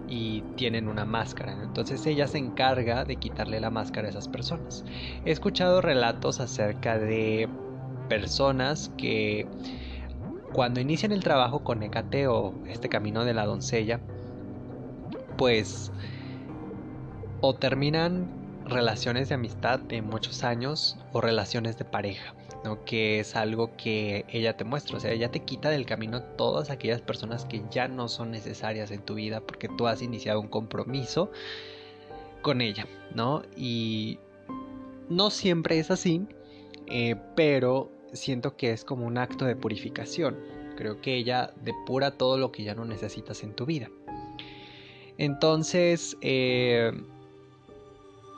y 0.09 0.43
tienen 0.57 0.89
una 0.89 1.05
máscara. 1.05 1.57
Entonces 1.63 2.05
ella 2.07 2.27
se 2.27 2.39
encarga 2.39 3.05
de 3.05 3.17
quitarle 3.17 3.61
la 3.61 3.71
máscara 3.71 4.09
a 4.09 4.11
esas 4.11 4.29
personas. 4.29 4.85
He 5.25 5.31
escuchado 5.31 5.81
relatos 5.81 6.41
acerca 6.41 6.99
de 6.99 7.49
personas 8.09 8.91
que 8.97 9.47
cuando 10.53 10.81
inician 10.81 11.13
el 11.13 11.23
trabajo 11.23 11.63
con 11.63 11.83
Hécate 11.83 12.27
o 12.27 12.55
este 12.67 12.89
camino 12.89 13.25
de 13.25 13.35
la 13.35 13.47
doncella, 13.47 14.01
pues 15.37 15.93
o 17.41 17.55
terminan 17.55 18.29
relaciones 18.67 19.29
de 19.29 19.35
amistad 19.35 19.81
de 19.81 20.03
muchos 20.03 20.45
años 20.45 20.99
o 21.13 21.21
relaciones 21.21 21.79
de 21.79 21.85
pareja, 21.85 22.35
¿no? 22.65 22.85
que 22.85 23.21
es 23.21 23.37
algo 23.37 23.77
que 23.77 24.25
ella 24.29 24.57
te 24.57 24.65
muestra, 24.65 24.97
o 24.97 25.01
sea, 25.01 25.11
ella 25.11 25.31
te 25.31 25.41
quita 25.41 25.71
del 25.71 25.87
camino 25.87 26.23
todas 26.23 26.71
aquellas 26.71 27.01
personas 27.01 27.45
que 27.45 27.63
ya 27.71 27.89
no 27.89 28.09
son 28.09 28.31
necesarias 28.31 28.91
en 28.91 29.03
tu 29.03 29.15
vida 29.15 29.41
porque 29.41 29.69
tú 29.69 29.87
has 29.87 30.03
iniciado 30.03 30.41
un 30.41 30.49
compromiso 30.49 31.31
con 32.43 32.61
ella, 32.61 32.87
¿no? 33.15 33.43
Y 33.57 34.19
no 35.09 35.31
siempre 35.31 35.79
es 35.79 35.91
así, 35.91 36.27
eh, 36.87 37.17
pero 37.35 37.91
siento 38.13 38.57
que 38.57 38.73
es 38.73 38.85
como 38.85 39.07
un 39.07 39.19
acto 39.19 39.45
de 39.45 39.57
purificación. 39.57 40.39
Creo 40.77 41.01
que 41.01 41.17
ella 41.17 41.53
depura 41.63 42.13
todo 42.13 42.39
lo 42.39 42.53
que 42.53 42.65
ya 42.65 42.75
no 42.75 42.85
necesitas 42.85 43.43
en 43.43 43.55
tu 43.55 43.67
vida. 43.67 43.91
Entonces, 45.19 46.17
eh, 46.23 46.93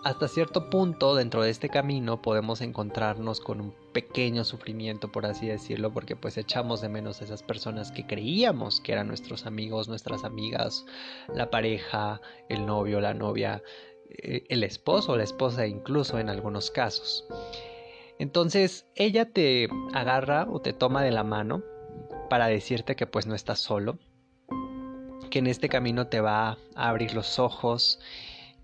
hasta 0.05 0.27
cierto 0.27 0.69
punto 0.69 1.15
dentro 1.15 1.45
de 1.45 1.51
este 1.51 1.69
camino 1.69 2.21
podemos 2.21 2.61
encontrarnos 2.61 3.41
con 3.41 3.61
un 3.61 3.75
pequeño 3.93 4.43
sufrimiento, 4.45 5.13
por 5.13 5.27
así 5.27 5.47
decirlo, 5.47 5.93
porque 5.93 6.17
pues 6.17 6.37
echamos 6.37 6.81
de 6.81 6.89
menos 6.89 7.21
a 7.21 7.25
esas 7.25 7.45
personas 7.45 7.93
que 7.93 8.05
creíamos 8.05 8.81
que 8.81 8.93
eran 8.93 9.07
nuestros 9.07 9.47
amigos, 9.47 9.89
nuestras 9.89 10.25
amigas, 10.25 10.85
la 11.33 11.51
pareja, 11.51 12.21
el 12.49 12.67
novio, 12.67 13.01
la 13.01 13.15
novia, 13.15 13.63
eh, 14.11 14.45
el 14.49 14.65
esposo, 14.65 15.17
la 15.17 15.23
esposa 15.23 15.69
incluso 15.69 16.19
en 16.19 16.29
algunos 16.29 16.73
casos. 16.73 17.25
Entonces 18.23 18.87
ella 18.95 19.33
te 19.33 19.69
agarra 19.95 20.47
o 20.49 20.61
te 20.61 20.73
toma 20.73 21.03
de 21.03 21.11
la 21.11 21.25
mano 21.25 21.65
para 22.31 22.47
decirte 22.47 22.95
que 22.95 23.09
pues 23.09 23.27
no 23.27 23.35
estás 23.35 23.59
solo, 23.59 23.99
que 25.29 25.41
en 25.41 25.49
este 25.49 25.69
camino 25.69 26.07
te 26.07 26.21
va 26.21 26.57
a 26.77 26.89
abrir 26.89 27.15
los 27.15 27.41
ojos. 27.41 27.99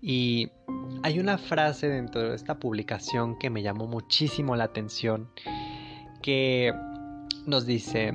Y 0.01 0.49
hay 1.03 1.19
una 1.19 1.37
frase 1.37 1.89
dentro 1.89 2.29
de 2.29 2.37
esta 2.37 2.57
publicación 2.57 3.37
que 3.37 3.49
me 3.49 3.61
llamó 3.61 3.85
muchísimo 3.85 4.55
la 4.55 4.63
atención 4.63 5.29
que 6.21 6.73
nos 7.45 7.65
dice 7.65 8.13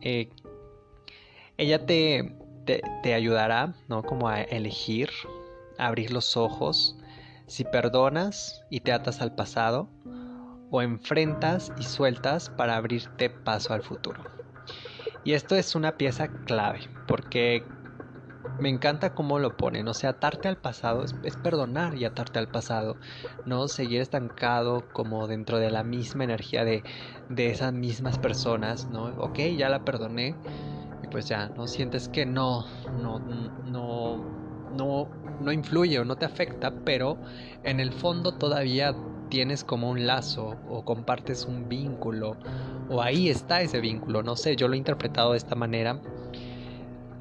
eh, 0.00 0.30
ella 1.58 1.84
te, 1.84 2.38
te, 2.64 2.80
te, 3.02 3.12
ayudará 3.12 3.74
no 3.88 4.02
como 4.02 4.30
a 4.30 4.40
elegir 4.40 5.10
a 5.76 5.88
abrir 5.88 6.10
los 6.10 6.38
ojos. 6.38 6.96
Si 7.46 7.64
perdonas 7.64 8.62
y 8.70 8.80
te 8.80 8.92
atas 8.92 9.20
al 9.20 9.34
pasado 9.34 9.90
o 10.76 10.82
enfrentas 10.82 11.72
y 11.78 11.84
sueltas 11.84 12.50
para 12.50 12.76
abrirte 12.76 13.30
paso 13.30 13.72
al 13.72 13.80
futuro. 13.80 14.22
Y 15.24 15.32
esto 15.32 15.56
es 15.56 15.74
una 15.74 15.92
pieza 15.92 16.28
clave, 16.44 16.80
porque 17.06 17.64
me 18.60 18.68
encanta 18.68 19.14
cómo 19.14 19.38
lo 19.38 19.56
ponen, 19.56 19.88
o 19.88 19.94
sea, 19.94 20.10
atarte 20.10 20.48
al 20.48 20.58
pasado 20.58 21.02
es, 21.02 21.36
perdonar 21.38 21.94
y 21.96 22.04
atarte 22.04 22.38
al 22.38 22.48
pasado, 22.48 22.98
no 23.46 23.68
seguir 23.68 24.02
estancado 24.02 24.84
como 24.92 25.26
dentro 25.26 25.58
de 25.58 25.70
la 25.70 25.82
misma 25.82 26.24
energía 26.24 26.62
de, 26.66 26.82
de 27.30 27.50
esas 27.50 27.72
mismas 27.72 28.18
personas, 28.18 28.86
¿no? 28.90 29.06
Ok, 29.16 29.38
ya 29.56 29.70
la 29.70 29.82
perdoné 29.82 30.34
y 31.02 31.06
pues 31.08 31.26
ya, 31.26 31.48
¿no? 31.56 31.66
Sientes 31.66 32.10
que 32.10 32.26
no, 32.26 32.66
no, 33.00 33.18
no, 33.18 34.24
no, 34.76 35.08
no 35.40 35.52
influye 35.52 35.98
o 35.98 36.04
no 36.04 36.16
te 36.16 36.26
afecta, 36.26 36.70
pero 36.84 37.16
en 37.64 37.80
el 37.80 37.94
fondo 37.94 38.32
todavía 38.34 38.94
tienes 39.28 39.64
como 39.64 39.90
un 39.90 40.06
lazo 40.06 40.56
o 40.68 40.84
compartes 40.84 41.44
un 41.44 41.68
vínculo 41.68 42.36
o 42.88 43.02
ahí 43.02 43.28
está 43.28 43.62
ese 43.62 43.80
vínculo, 43.80 44.22
no 44.22 44.36
sé, 44.36 44.56
yo 44.56 44.68
lo 44.68 44.74
he 44.74 44.78
interpretado 44.78 45.32
de 45.32 45.38
esta 45.38 45.54
manera. 45.54 46.00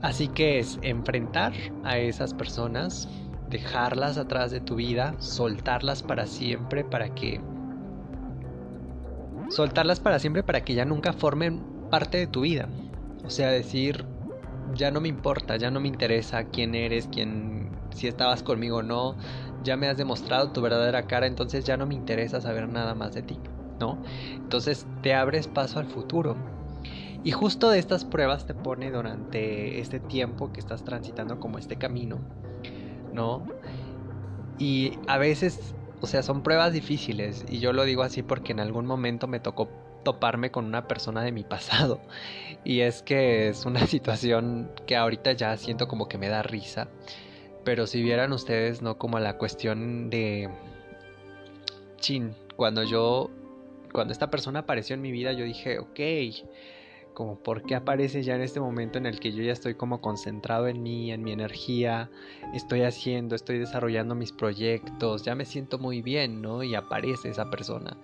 Así 0.02 0.28
que 0.28 0.60
es 0.60 0.78
enfrentar 0.84 1.54
a 1.84 1.98
esas 1.98 2.34
personas, 2.34 3.10
dejarlas 3.50 4.18
atrás 4.18 4.52
de 4.52 4.60
tu 4.60 4.76
vida, 4.76 5.16
soltarlas 5.20 6.04
para 6.04 6.28
siempre 6.28 6.84
para 6.84 7.14
que 7.16 7.42
soltarlas 9.50 10.00
para 10.00 10.20
siempre 10.20 10.44
para 10.44 10.62
que 10.62 10.74
ya 10.74 10.86
nunca 10.86 11.14
formen 11.14 11.64
parte 11.90 12.18
de 12.18 12.28
tu 12.28 12.42
vida. 12.42 12.68
O 13.24 13.30
sea, 13.30 13.50
decir, 13.50 14.06
ya 14.76 14.92
no 14.92 15.02
me 15.02 15.08
importa, 15.08 15.58
ya 15.58 15.72
no 15.72 15.80
me 15.80 15.88
interesa 15.88 16.46
quién 16.46 16.76
eres, 16.76 17.08
quién 17.12 17.72
si 17.92 18.08
estabas 18.08 18.44
conmigo 18.44 18.78
o 18.78 18.84
no, 18.84 19.16
ya 19.66 19.76
me 19.76 19.88
has 19.90 19.98
demostrado 19.98 20.52
tu 20.52 20.62
verdadera 20.62 21.08
cara, 21.08 21.28
entonces 21.28 21.66
ya 21.66 21.76
no 21.76 21.86
me 21.86 21.96
interesa 21.96 22.40
saber 22.40 22.70
nada 22.70 22.96
más 22.96 23.14
de 23.14 23.24
ti, 23.24 23.40
¿no? 23.80 24.02
Entonces 24.38 24.86
te 25.02 25.14
abres 25.14 25.48
paso 25.48 25.80
al 25.80 25.88
futuro. 25.88 26.38
Y 27.24 27.32
justo 27.32 27.70
de 27.70 27.80
estas 27.80 28.06
pruebas 28.06 28.46
te 28.46 28.54
pone 28.54 28.92
durante 28.92 29.80
este 29.80 30.00
tiempo 30.00 30.54
que 30.54 30.60
estás 30.60 30.84
transitando 30.84 31.40
como 31.40 31.58
este 31.58 31.76
camino, 31.76 32.22
¿no? 33.12 33.48
Y 34.60 34.94
a 35.08 35.18
veces, 35.18 35.74
o 36.02 36.08
sea, 36.08 36.22
son 36.22 36.44
pruebas 36.44 36.72
difíciles, 36.72 37.44
y 37.50 37.60
yo 37.60 37.74
lo 37.74 37.84
digo 37.84 38.04
así 38.04 38.22
porque 38.22 38.52
en 38.52 38.60
algún 38.60 38.86
momento 38.86 39.28
me 39.28 39.40
tocó 39.40 39.70
toparme 40.04 40.52
con 40.52 40.66
una 40.66 40.88
persona 40.88 41.24
de 41.24 41.34
mi 41.34 41.44
pasado. 41.44 42.00
Y 42.64 42.82
es 42.82 43.02
que 43.02 43.50
es 43.50 43.66
una 43.66 43.86
situación 43.88 44.72
que 44.86 44.96
ahorita 44.96 45.34
ya 45.34 45.58
siento 45.58 45.90
como 45.90 46.08
que 46.08 46.18
me 46.18 46.30
da 46.30 46.44
risa. 46.44 46.88
Pero 47.66 47.88
si 47.88 48.02
vieran 48.02 48.32
ustedes, 48.32 48.82
¿no? 48.82 48.98
Como 48.98 49.20
la 49.20 49.38
cuestión 49.38 50.10
de... 50.10 50.50
Chin, 51.98 52.34
cuando 52.56 52.84
yo... 52.84 53.30
Cuando 53.92 54.14
esta 54.14 54.30
persona 54.30 54.60
apareció 54.60 54.94
en 54.94 55.02
mi 55.02 55.12
vida, 55.12 55.34
yo 55.34 55.46
dije, 55.46 55.80
ok, 55.80 56.00
como 57.16 57.40
por 57.40 57.64
qué 57.64 57.76
aparece 57.76 58.22
ya 58.22 58.36
en 58.36 58.42
este 58.42 58.60
momento 58.60 59.00
en 59.00 59.08
el 59.08 59.20
que 59.20 59.32
yo 59.32 59.42
ya 59.42 59.54
estoy 59.54 59.74
como 59.74 60.02
concentrado 60.02 60.68
en 60.68 60.84
mí, 60.84 61.12
en 61.12 61.24
mi 61.24 61.32
energía, 61.32 62.12
estoy 62.54 62.82
haciendo, 62.82 63.36
estoy 63.36 63.58
desarrollando 63.58 64.14
mis 64.14 64.34
proyectos, 64.34 65.24
ya 65.24 65.34
me 65.34 65.46
siento 65.46 65.80
muy 65.80 66.02
bien, 66.02 66.42
¿no? 66.42 66.62
Y 66.62 66.76
aparece 66.76 67.30
esa 67.30 67.50
persona. 67.50 67.98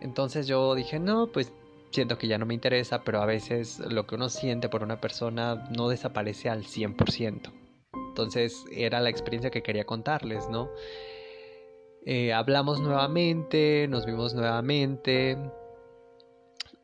Entonces 0.00 0.46
yo 0.48 0.74
dije, 0.74 0.98
no, 0.98 1.28
pues 1.28 1.52
siento 1.92 2.18
que 2.18 2.26
ya 2.26 2.36
no 2.36 2.44
me 2.44 2.54
interesa, 2.54 3.04
pero 3.04 3.22
a 3.22 3.26
veces 3.26 3.78
lo 3.78 4.06
que 4.06 4.16
uno 4.16 4.28
siente 4.28 4.68
por 4.68 4.82
una 4.82 5.00
persona 5.00 5.68
no 5.76 5.88
desaparece 5.88 6.50
al 6.50 6.64
100%. 6.64 7.65
Entonces 8.16 8.64
era 8.72 8.98
la 9.00 9.10
experiencia 9.10 9.50
que 9.50 9.62
quería 9.62 9.84
contarles, 9.84 10.48
¿no? 10.48 10.70
Eh, 12.06 12.32
hablamos 12.32 12.80
nuevamente, 12.80 13.86
nos 13.90 14.06
vimos 14.06 14.32
nuevamente 14.32 15.36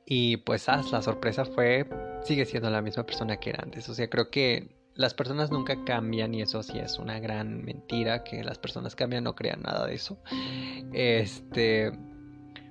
y 0.05 0.37
pues 0.37 0.68
ah, 0.68 0.83
la 0.92 1.01
sorpresa 1.01 1.47
fue, 1.47 1.87
sigue 2.23 2.45
siendo 2.45 2.68
la 2.68 2.83
misma 2.83 3.07
persona 3.07 3.38
que 3.38 3.49
era 3.49 3.61
antes. 3.62 3.88
O 3.88 3.95
sea, 3.95 4.11
creo 4.11 4.31
que 4.31 4.68
las 4.95 5.14
personas 5.14 5.51
nunca 5.51 5.83
cambian 5.87 6.35
y 6.35 6.42
eso 6.42 6.62
sí 6.62 6.79
es 6.79 6.99
una 6.99 7.18
gran 7.18 7.64
mentira, 7.64 8.25
que 8.25 8.45
las 8.45 8.59
personas 8.59 8.95
cambian, 8.95 9.25
no 9.25 9.35
crean 9.35 9.62
nada 9.62 9.87
de 9.87 9.95
eso. 9.95 10.18
Este, 10.92 11.92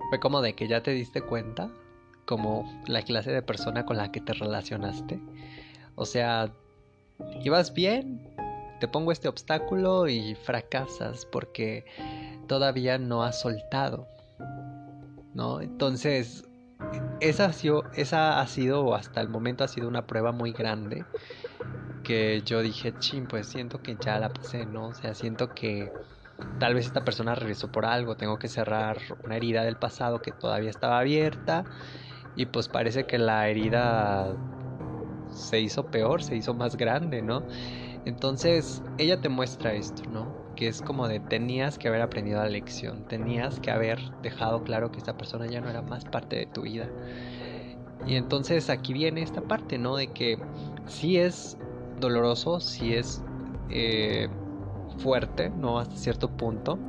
fue 0.09 0.19
como 0.19 0.39
de 0.41 0.53
que 0.53 0.67
ya 0.67 0.83
te 0.83 0.91
diste 0.91 1.23
cuenta, 1.23 1.71
como 2.25 2.71
la 2.85 3.01
clase 3.01 3.31
de 3.31 3.41
persona 3.41 3.87
con 3.87 3.97
la 3.97 4.11
que 4.11 4.21
te 4.21 4.33
relacionaste. 4.33 5.19
O 5.95 6.05
sea, 6.05 6.53
ibas 7.43 7.73
bien, 7.73 8.21
te 8.81 8.87
pongo 8.87 9.11
este 9.11 9.27
obstáculo 9.27 10.09
y 10.09 10.33
fracasas 10.33 11.27
porque 11.27 11.85
todavía 12.47 12.97
no 12.97 13.23
has 13.23 13.39
soltado. 13.39 14.07
¿No? 15.35 15.61
Entonces, 15.61 16.43
esa 17.21 17.45
ha, 17.45 17.53
sido, 17.53 17.83
esa 17.93 18.41
ha 18.41 18.47
sido, 18.47 18.95
hasta 18.95 19.21
el 19.21 19.29
momento 19.29 19.63
ha 19.63 19.67
sido 19.67 19.87
una 19.87 20.07
prueba 20.07 20.31
muy 20.31 20.51
grande. 20.51 21.05
Que 22.03 22.41
yo 22.43 22.61
dije, 22.61 22.93
ching, 22.97 23.27
pues 23.27 23.47
siento 23.47 23.81
que 23.83 23.95
ya 24.03 24.17
la 24.19 24.29
pasé, 24.29 24.65
¿no? 24.65 24.87
O 24.87 24.93
sea, 24.95 25.13
siento 25.13 25.53
que 25.53 25.93
tal 26.59 26.73
vez 26.73 26.87
esta 26.87 27.05
persona 27.05 27.35
regresó 27.35 27.71
por 27.71 27.85
algo, 27.85 28.17
tengo 28.17 28.39
que 28.39 28.47
cerrar 28.47 28.97
una 29.23 29.37
herida 29.37 29.63
del 29.63 29.75
pasado 29.75 30.23
que 30.23 30.31
todavía 30.31 30.71
estaba 30.71 30.97
abierta. 30.97 31.63
Y 32.35 32.47
pues 32.47 32.67
parece 32.67 33.05
que 33.05 33.19
la 33.19 33.47
herida 33.47 34.35
se 35.31 35.59
hizo 35.59 35.85
peor, 35.85 36.23
se 36.23 36.35
hizo 36.35 36.55
más 36.55 36.75
grande, 36.75 37.21
¿no? 37.21 37.43
Entonces 38.05 38.81
ella 38.97 39.21
te 39.21 39.29
muestra 39.29 39.73
esto, 39.73 40.03
¿no? 40.09 40.33
Que 40.55 40.67
es 40.67 40.81
como 40.81 41.07
de 41.07 41.19
tenías 41.19 41.77
que 41.77 41.87
haber 41.87 42.01
aprendido 42.01 42.39
la 42.39 42.49
lección, 42.49 43.07
tenías 43.07 43.59
que 43.59 43.71
haber 43.71 43.99
dejado 44.21 44.63
claro 44.63 44.91
que 44.91 44.97
esta 44.97 45.17
persona 45.17 45.47
ya 45.47 45.61
no 45.61 45.69
era 45.69 45.81
más 45.81 46.05
parte 46.05 46.35
de 46.35 46.45
tu 46.47 46.63
vida. 46.63 46.89
Y 48.05 48.15
entonces 48.15 48.69
aquí 48.69 48.93
viene 48.93 49.21
esta 49.21 49.41
parte, 49.41 49.77
¿no? 49.77 49.95
De 49.95 50.07
que 50.07 50.39
sí 50.87 51.17
es 51.17 51.57
doloroso, 51.99 52.59
sí 52.59 52.95
es 52.95 53.21
eh, 53.69 54.27
fuerte, 54.97 55.49
¿no? 55.49 55.79
Hasta 55.79 55.95
cierto 55.95 56.29
punto. 56.29 56.79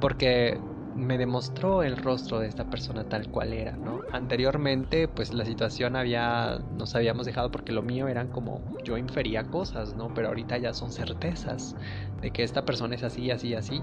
Porque 0.00 0.58
me 0.94 1.18
demostró 1.18 1.82
el 1.82 1.96
rostro 1.96 2.40
de 2.40 2.48
esta 2.48 2.64
persona 2.64 3.04
tal 3.04 3.28
cual 3.30 3.52
era, 3.52 3.78
¿no? 3.78 4.04
Anteriormente, 4.10 5.08
pues 5.08 5.32
la 5.32 5.44
situación 5.44 5.96
había, 5.96 6.58
nos 6.70 6.94
habíamos 6.94 7.26
dejado 7.26 7.50
porque 7.50 7.72
lo 7.72 7.82
mío 7.82 8.08
eran 8.08 8.28
como 8.28 8.64
yo 8.84 8.98
infería 8.98 9.44
cosas, 9.44 9.94
¿no? 9.94 10.12
Pero 10.14 10.28
ahorita 10.28 10.58
ya 10.58 10.72
son 10.74 10.92
certezas 10.92 11.76
de 12.20 12.32
que 12.32 12.42
esta 12.42 12.64
persona 12.64 12.94
es 12.96 13.04
así, 13.04 13.30
así, 13.30 13.54
así. 13.54 13.82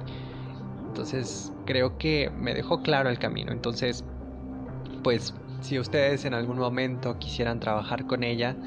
Entonces, 0.88 1.54
creo 1.66 1.98
que 1.98 2.32
me 2.36 2.54
dejó 2.54 2.82
claro 2.82 3.10
el 3.10 3.20
camino. 3.20 3.52
Entonces, 3.54 4.04
pues, 5.04 5.34
si 5.62 5.80
ustedes 5.80 6.26
en 6.26 6.34
algún 6.34 6.58
momento 6.58 7.18
quisieran 7.20 7.60
trabajar 7.60 8.06
con 8.06 8.24
ella, 8.24 8.60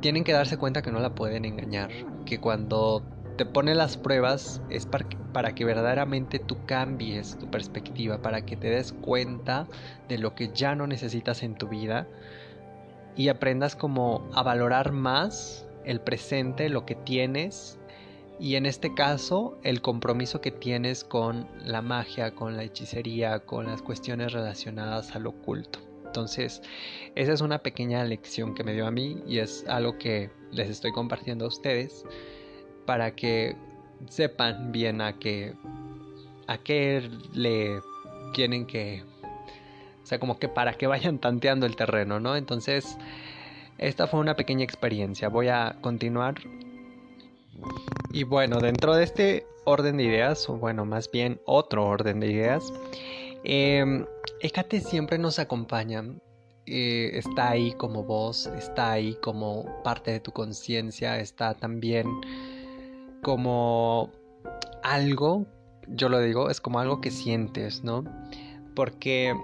tienen 0.00 0.24
que 0.24 0.32
darse 0.32 0.56
cuenta 0.56 0.82
que 0.82 0.90
no 0.90 1.00
la 1.00 1.14
pueden 1.14 1.44
engañar, 1.44 1.90
que 2.24 2.38
cuando 2.40 3.08
te 3.36 3.44
pone 3.44 3.74
las 3.74 3.96
pruebas 3.96 4.62
es 4.70 4.86
para 4.86 5.54
que, 5.54 5.64
verdaderamente 5.64 6.38
tú 6.38 6.64
cambies 6.64 7.38
tu 7.38 7.50
perspectiva, 7.50 8.22
para 8.22 8.46
que 8.46 8.56
te 8.56 8.70
des 8.70 8.92
cuenta 8.92 9.66
de 10.08 10.18
lo 10.18 10.34
que 10.34 10.50
ya 10.52 10.74
no 10.74 10.86
necesitas 10.86 11.42
en 11.42 11.54
tu 11.54 11.68
vida 11.68 12.08
y 13.14 13.28
aprendas 13.28 13.76
como 13.76 14.28
a 14.32 14.42
valorar 14.42 14.92
más 14.92 15.66
el 15.84 16.00
presente, 16.00 16.68
lo 16.68 16.86
que 16.86 16.94
tienes 16.94 17.78
y 18.38 18.56
en 18.56 18.66
este 18.66 18.94
caso 18.94 19.58
el 19.62 19.82
compromiso 19.82 20.40
que 20.40 20.50
tienes 20.50 21.04
con 21.04 21.46
la 21.64 21.82
magia, 21.82 22.34
con 22.34 22.56
la 22.56 22.64
hechicería, 22.64 23.40
con 23.40 23.66
las 23.66 23.82
cuestiones 23.82 24.32
relacionadas 24.32 25.14
al 25.14 25.26
oculto. 25.26 25.78
Entonces, 26.04 26.62
esa 27.14 27.32
es 27.32 27.40
una 27.42 27.58
pequeña 27.58 28.02
lección 28.04 28.54
que 28.54 28.64
me 28.64 28.72
dio 28.72 28.86
a 28.86 28.90
mí 28.90 29.22
y 29.26 29.38
es 29.38 29.64
algo 29.68 29.98
que 29.98 30.30
les 30.50 30.70
estoy 30.70 30.92
compartiendo 30.92 31.44
a 31.44 31.48
ustedes 31.48 32.04
para 32.86 33.14
que 33.14 33.56
sepan 34.08 34.72
bien 34.72 35.00
a 35.00 35.18
qué 35.18 35.54
a 36.46 36.58
qué 36.58 37.10
le 37.34 37.80
tienen 38.32 38.66
que 38.66 39.02
o 40.06 40.08
sea, 40.08 40.20
como 40.20 40.38
que 40.38 40.48
para 40.48 40.74
que 40.74 40.86
vayan 40.86 41.18
tanteando 41.18 41.66
el 41.66 41.74
terreno, 41.74 42.20
¿no? 42.20 42.36
Entonces, 42.36 42.96
esta 43.76 44.06
fue 44.06 44.20
una 44.20 44.36
pequeña 44.36 44.62
experiencia. 44.62 45.28
Voy 45.28 45.48
a 45.48 45.78
continuar. 45.80 46.36
Y 48.12 48.22
bueno, 48.22 48.60
dentro 48.60 48.94
de 48.94 49.02
este 49.02 49.46
orden 49.64 49.96
de 49.96 50.04
ideas, 50.04 50.48
o 50.48 50.58
bueno, 50.58 50.84
más 50.84 51.10
bien 51.10 51.40
otro 51.44 51.84
orden 51.84 52.20
de 52.20 52.30
ideas, 52.30 52.72
eh, 53.42 54.04
siempre 54.80 55.18
nos 55.18 55.40
acompaña. 55.40 56.04
Eh, 56.66 57.10
está 57.14 57.50
ahí 57.50 57.72
como 57.72 58.04
voz, 58.04 58.46
está 58.46 58.92
ahí 58.92 59.16
como 59.20 59.82
parte 59.82 60.12
de 60.12 60.20
tu 60.20 60.30
conciencia, 60.30 61.18
está 61.18 61.54
también 61.54 62.06
como 63.22 64.10
algo, 64.82 65.46
yo 65.88 66.08
lo 66.08 66.20
digo, 66.20 66.50
es 66.50 66.60
como 66.60 66.80
algo 66.80 67.00
que 67.00 67.10
sientes, 67.10 67.84
¿no? 67.84 68.04
Porque 68.74 69.34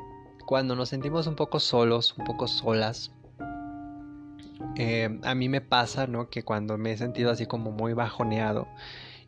cuando 0.47 0.77
nos 0.77 0.89
sentimos 0.89 1.27
un 1.27 1.37
poco 1.37 1.61
solos, 1.61 2.15
un 2.19 2.25
poco 2.25 2.47
solas, 2.47 3.13
eh, 4.77 5.19
a 5.23 5.35
mí 5.35 5.49
me 5.49 5.61
pasa, 5.61 6.07
¿no? 6.07 6.29
Que 6.29 6.43
cuando 6.45 6.79
me 6.79 6.93
he 6.93 6.97
sentido 6.97 7.31
así 7.31 7.47
como 7.47 7.71
muy 7.71 7.93
bajoneado, 7.93 8.69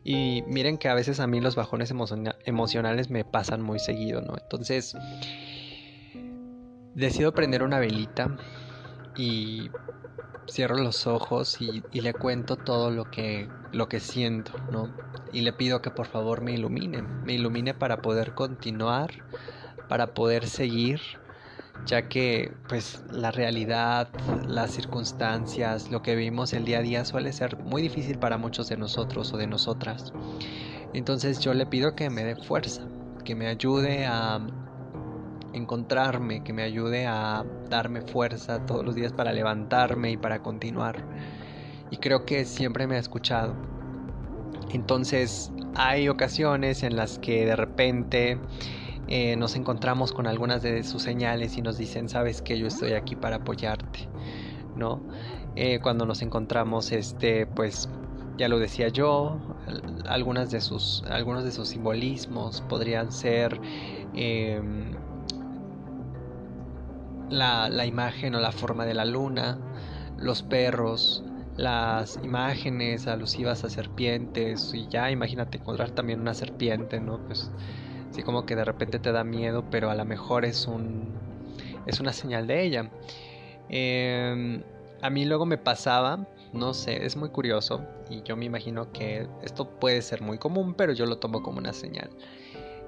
y 0.03 0.43
miren 0.47 0.77
que 0.77 0.87
a 0.87 0.93
veces 0.93 1.19
a 1.19 1.25
mí 1.25 1.41
los 1.41 1.55
bajones 1.55 1.91
emocionales 2.45 3.09
me 3.09 3.25
pasan 3.25 3.63
muy 3.63 3.79
seguido, 3.79 4.21
¿no? 4.21 4.35
Entonces, 4.39 4.95
decido 6.93 7.33
prender 7.33 7.63
una 7.63 7.79
velita 7.79 8.37
y 9.17 9.71
cierro 10.47 10.77
los 10.77 11.07
ojos 11.07 11.59
y, 11.61 11.83
le 11.91 12.13
cuento 12.13 12.55
todo 12.55 12.91
lo 12.91 13.09
que, 13.09 13.49
lo 13.71 13.89
que 13.89 13.99
siento, 13.99 14.51
¿no? 14.71 14.89
Y 15.31 15.41
le 15.41 15.53
pido 15.53 15.81
que 15.81 15.89
por 15.89 16.07
favor 16.07 16.41
me 16.41 16.53
ilumine, 16.53 17.01
me 17.01 17.33
ilumine 17.33 17.73
para 17.73 18.01
poder 18.01 18.33
continuar, 18.33 19.11
para 19.89 20.13
poder 20.13 20.47
seguir, 20.47 21.01
ya 21.85 22.07
que 22.07 22.53
pues 22.67 23.03
la 23.11 23.31
realidad, 23.31 24.09
las 24.47 24.71
circunstancias, 24.71 25.91
lo 25.91 26.01
que 26.01 26.15
vivimos 26.15 26.53
el 26.53 26.65
día 26.65 26.79
a 26.79 26.81
día 26.81 27.05
suele 27.05 27.33
ser 27.33 27.57
muy 27.57 27.81
difícil 27.81 28.17
para 28.17 28.37
muchos 28.37 28.69
de 28.69 28.77
nosotros 28.77 29.33
o 29.33 29.37
de 29.37 29.47
nosotras. 29.47 30.13
Entonces 30.93 31.39
yo 31.39 31.53
le 31.53 31.65
pido 31.65 31.95
que 31.95 32.09
me 32.09 32.23
dé 32.23 32.35
fuerza, 32.35 32.87
que 33.25 33.35
me 33.35 33.47
ayude 33.47 34.05
a 34.05 34.39
encontrarme, 35.53 36.43
que 36.43 36.53
me 36.53 36.63
ayude 36.63 37.07
a 37.07 37.43
darme 37.69 38.01
fuerza 38.01 38.65
todos 38.65 38.85
los 38.85 38.95
días 38.95 39.13
para 39.13 39.33
levantarme 39.33 40.11
y 40.11 40.17
para 40.17 40.41
continuar. 40.41 41.03
Y 41.91 41.97
creo 41.97 42.25
que 42.25 42.45
siempre 42.45 42.87
me 42.87 42.95
ha 42.95 42.99
escuchado. 42.99 43.53
Entonces 44.71 45.51
hay 45.75 46.09
ocasiones 46.09 46.83
en 46.83 46.95
las 46.95 47.19
que 47.19 47.45
de 47.45 47.55
repente 47.55 48.39
eh, 49.07 49.35
nos 49.35 49.55
encontramos 49.55 50.11
con 50.11 50.25
algunas 50.25 50.63
de 50.63 50.83
sus 50.83 51.03
señales 51.03 51.57
y 51.57 51.61
nos 51.61 51.77
dicen, 51.77 52.09
sabes 52.09 52.41
que 52.41 52.57
yo 52.57 52.67
estoy 52.67 52.93
aquí 52.93 53.15
para 53.15 53.37
apoyarte, 53.37 54.07
¿no? 54.75 55.01
Eh, 55.55 55.79
cuando 55.79 56.05
nos 56.05 56.21
encontramos, 56.21 56.91
este, 56.91 57.45
pues 57.45 57.87
ya 58.37 58.49
lo 58.49 58.59
decía 58.59 58.89
yo, 58.89 59.37
algunas 60.07 60.51
de 60.51 60.59
sus, 60.59 61.03
algunos 61.09 61.43
de 61.43 61.51
sus 61.51 61.69
simbolismos 61.69 62.61
podrían 62.61 63.11
ser 63.11 63.59
em, 64.13 64.91
la, 67.29 67.69
la 67.69 67.85
imagen 67.85 68.35
o 68.35 68.39
la 68.39 68.51
forma 68.51 68.85
de 68.85 68.93
la 68.93 69.05
luna, 69.05 69.57
los 70.17 70.43
perros, 70.43 71.23
las 71.57 72.19
imágenes 72.23 73.07
alusivas 73.07 73.63
a 73.63 73.69
serpientes 73.69 74.73
y 74.73 74.87
ya 74.87 75.11
imagínate 75.11 75.57
encontrar 75.57 75.91
también 75.91 76.19
una 76.19 76.33
serpiente, 76.33 76.99
¿no? 76.99 77.19
Pues 77.25 77.51
Así 78.15 78.23
como 78.23 78.45
que 78.45 78.55
de 78.55 78.63
repente 78.63 78.97
te 78.97 79.11
da 79.11 79.25
miedo, 79.25 79.65
pero 79.69 79.89
a 79.89 79.95
lo 79.95 80.05
mejor 80.05 80.45
es 80.45 80.67
un 80.67 81.13
es 81.85 81.99
una 81.99 82.13
señal 82.13 82.47
de 82.47 82.63
ella. 82.63 82.89
Em, 83.67 84.63
a 85.01 85.09
mí 85.09 85.25
luego 85.25 85.45
me 85.45 85.57
pasaba, 85.57 86.25
no 86.53 86.73
sé, 86.73 87.05
es 87.05 87.17
muy 87.17 87.27
curioso 87.27 87.81
y 88.09 88.23
yo 88.23 88.37
me 88.37 88.45
imagino 88.45 88.89
que 88.93 89.27
esto 89.43 89.69
puede 89.69 90.01
ser 90.01 90.21
muy 90.21 90.37
común, 90.37 90.75
pero 90.75 90.93
yo 90.93 91.05
lo 91.05 91.17
tomo 91.17 91.43
como 91.43 91.57
una 91.57 91.73
señal. 91.73 92.09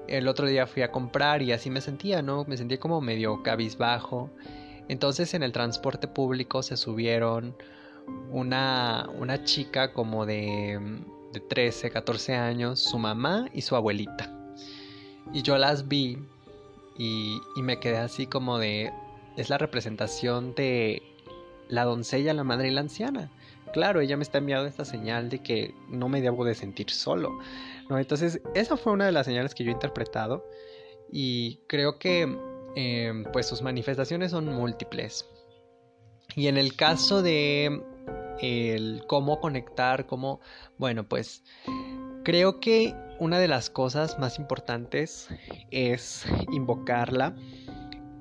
El 0.08 0.26
otro 0.26 0.46
día 0.46 0.66
fui 0.66 0.82
a 0.82 0.90
comprar 0.90 1.42
y 1.42 1.52
así 1.52 1.70
me 1.70 1.80
sentía, 1.80 2.22
¿no? 2.22 2.44
Me 2.46 2.56
sentía 2.56 2.80
como 2.80 3.00
medio 3.00 3.42
cabizbajo. 3.42 4.30
Entonces 4.88 5.34
en 5.34 5.42
el 5.42 5.52
transporte 5.52 6.08
público 6.08 6.62
se 6.62 6.76
subieron 6.76 7.54
una, 8.30 9.08
una 9.18 9.44
chica 9.44 9.92
como 9.92 10.24
de, 10.24 10.80
de 11.32 11.40
13, 11.40 11.90
14 11.90 12.34
años, 12.34 12.80
su 12.80 12.98
mamá 12.98 13.48
y 13.52 13.62
su 13.62 13.76
abuelita. 13.76 14.34
Y 15.32 15.42
yo 15.42 15.58
las 15.58 15.88
vi 15.88 16.18
y, 16.96 17.40
me 17.56 17.78
quedé 17.78 17.98
así 17.98 18.26
como 18.26 18.58
de... 18.58 18.92
Es 19.36 19.50
la 19.50 19.58
representación 19.58 20.54
de 20.54 21.02
la 21.68 21.84
doncella, 21.84 22.34
la 22.34 22.42
madre 22.42 22.68
y 22.68 22.70
la 22.72 22.80
anciana. 22.80 23.30
Claro, 23.72 24.00
ella 24.00 24.16
me 24.16 24.22
está 24.22 24.38
enviando 24.38 24.66
esta 24.66 24.84
señal 24.84 25.28
de 25.28 25.40
que 25.42 25.74
no 25.88 26.08
me 26.08 26.20
debo 26.20 26.44
de 26.44 26.54
sentir 26.54 26.90
solo. 26.90 27.38
¿no? 27.88 27.98
Entonces, 27.98 28.40
esa 28.54 28.76
fue 28.76 28.92
una 28.92 29.06
de 29.06 29.12
las 29.12 29.26
señales 29.26 29.54
que 29.54 29.64
yo 29.64 29.70
he 29.70 29.74
interpretado. 29.74 30.44
Y 31.10 31.60
creo 31.68 31.98
que 31.98 32.28
em, 32.76 33.24
pues 33.32 33.46
sus 33.46 33.62
manifestaciones 33.62 34.30
son 34.32 34.46
múltiples. 34.46 35.26
Y 36.36 36.48
en 36.48 36.56
el 36.56 36.76
caso 36.76 37.22
de 37.22 37.82
el 38.40 39.02
cómo 39.06 39.40
conectar, 39.40 40.06
cómo, 40.06 40.40
bueno, 40.78 41.08
pues 41.08 41.42
creo 42.24 42.60
que 42.60 42.94
una 43.18 43.38
de 43.38 43.48
las 43.48 43.70
cosas 43.70 44.18
más 44.18 44.38
importantes 44.38 45.28
es 45.70 46.24
invocarla 46.52 47.34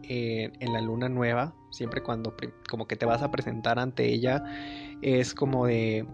eh, 0.03 0.51
en 0.59 0.73
la 0.73 0.81
luna 0.81 1.09
nueva, 1.09 1.53
siempre 1.71 2.01
cuando 2.01 2.35
como 2.69 2.87
que 2.87 2.95
te 2.95 3.05
vas 3.05 3.21
a 3.21 3.29
presentar 3.29 3.77
ante 3.77 4.05
ella, 4.05 4.43
es 5.01 5.33
como 5.33 5.65
de 5.65 6.05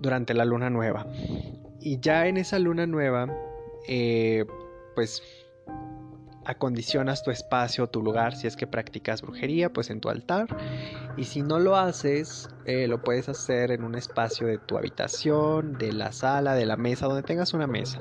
durante 0.00 0.34
la 0.34 0.44
luna 0.44 0.70
nueva. 0.70 1.06
Y 1.80 2.00
ya 2.00 2.26
en 2.26 2.36
esa 2.36 2.58
luna 2.58 2.86
nueva, 2.86 3.26
eh, 3.88 4.44
pues 4.94 5.22
acondicionas 6.44 7.22
tu 7.22 7.30
espacio, 7.30 7.86
tu 7.86 8.02
lugar, 8.02 8.34
si 8.34 8.46
es 8.46 8.56
que 8.56 8.66
practicas 8.66 9.22
brujería, 9.22 9.72
pues 9.72 9.90
en 9.90 10.00
tu 10.00 10.08
altar. 10.08 10.46
Y 11.16 11.24
si 11.24 11.42
no 11.42 11.58
lo 11.58 11.76
haces, 11.76 12.48
eh, 12.64 12.88
lo 12.88 13.02
puedes 13.02 13.28
hacer 13.28 13.70
en 13.70 13.84
un 13.84 13.94
espacio 13.94 14.46
de 14.46 14.58
tu 14.58 14.76
habitación, 14.76 15.78
de 15.78 15.92
la 15.92 16.12
sala, 16.12 16.54
de 16.54 16.66
la 16.66 16.76
mesa, 16.76 17.06
donde 17.06 17.22
tengas 17.22 17.54
una 17.54 17.66
mesa. 17.66 18.00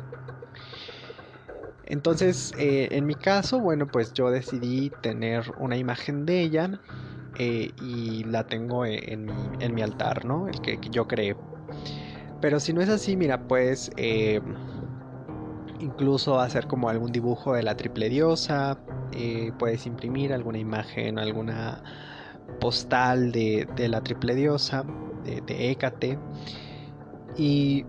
Entonces, 1.85 2.53
eh, 2.57 2.89
en 2.91 3.05
mi 3.07 3.15
caso, 3.15 3.59
bueno, 3.59 3.87
pues 3.87 4.13
yo 4.13 4.29
decidí 4.29 4.91
tener 5.01 5.51
una 5.57 5.75
imagen 5.75 6.25
de 6.25 6.41
ella 6.41 6.79
eh, 7.37 7.71
y 7.81 8.23
la 8.25 8.45
tengo 8.45 8.85
en 8.85 9.25
mi, 9.73 9.81
altar, 9.81 10.25
¿no? 10.25 10.47
El 10.47 10.61
que, 10.61 10.79
yo 10.91 11.07
creé. 11.07 11.35
Pero 12.41 12.59
si 12.59 12.73
no 12.73 12.81
es 12.81 12.89
así, 12.89 13.15
mira, 13.15 13.47
pues 13.47 13.91
incluso 15.79 16.39
hacer 16.39 16.67
como 16.67 16.89
algún 16.89 17.11
dibujo 17.11 17.53
de 17.53 17.63
la 17.63 17.75
triple 17.75 18.09
diosa, 18.09 18.77
eh, 19.13 19.51
puedes 19.57 19.85
imprimir 19.85 20.33
alguna 20.33 20.57
imagen, 20.57 21.17
alguna 21.19 21.81
postal 22.59 23.31
de, 23.31 23.67
la 23.89 24.01
triple 24.01 24.35
diosa, 24.35 24.83
de, 25.23 25.41
de 25.41 25.71
Hécate. 25.71 26.17
Y 27.37 27.85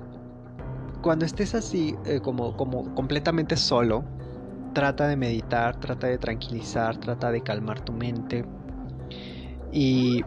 cuando 1.03 1.25
estés 1.25 1.55
así, 1.55 1.97
como, 2.23 2.57
como 2.57 2.95
completamente 2.95 3.57
solo, 3.57 4.05
trata 4.73 5.09
de 5.09 5.17
meditar, 5.17 5.79
trata 5.81 6.07
de 6.07 6.19
tranquilizar, 6.19 6.97
trata 6.99 7.31
de 7.31 7.43
calmar 7.43 7.81
tu 7.81 7.93
mente. 7.93 8.45
Y 9.73 10.25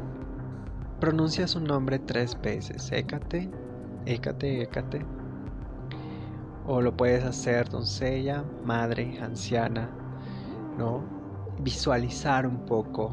pronuncia 0.99 1.47
su 1.47 1.59
nombre 1.59 1.99
tres 1.99 2.39
veces. 2.41 2.91
Hécate, 2.91 3.49
Hécate, 4.05 4.61
Hécate 4.61 5.05
o 6.65 6.81
lo 6.81 6.95
puedes 6.95 7.23
hacer 7.23 7.69
doncella, 7.69 8.43
madre, 8.63 9.17
anciana, 9.21 9.89
¿no? 10.77 11.03
Visualizar 11.59 12.47
un 12.47 12.65
poco 12.65 13.11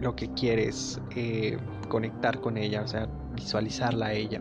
lo 0.00 0.14
que 0.14 0.32
quieres 0.32 1.00
eh, 1.16 1.58
conectar 1.88 2.40
con 2.40 2.56
ella, 2.56 2.82
o 2.82 2.86
sea, 2.86 3.08
visualizarla 3.34 4.06
a 4.06 4.12
ella. 4.12 4.40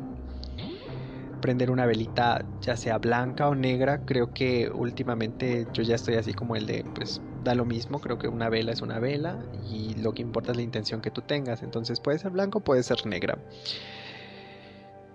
Prender 1.42 1.72
una 1.72 1.86
velita, 1.86 2.44
ya 2.62 2.76
sea 2.76 2.98
blanca 2.98 3.48
o 3.48 3.56
negra, 3.56 4.06
creo 4.06 4.34
que 4.34 4.70
últimamente 4.70 5.68
yo 5.74 5.84
ya 5.84 5.96
estoy 5.96 6.16
así 6.16 6.34
como 6.34 6.56
el 6.56 6.66
de, 6.66 6.84
pues 6.96 7.22
da 7.48 7.56
lo 7.56 7.66
mismo, 7.66 8.00
creo 8.00 8.20
que 8.20 8.28
una 8.28 8.50
vela 8.50 8.72
es 8.72 8.82
una 8.82 9.00
vela 9.00 9.40
y 9.72 9.96
lo 9.96 10.14
que 10.14 10.22
importa 10.22 10.52
es 10.52 10.58
la 10.58 10.64
intención 10.64 11.02
que 11.02 11.12
tú 11.12 11.22
tengas, 11.22 11.64
entonces 11.64 12.00
puede 12.00 12.20
ser 12.20 12.32
blanco, 12.32 12.60
puede 12.60 12.84
ser 12.84 13.06
negra 13.06 13.38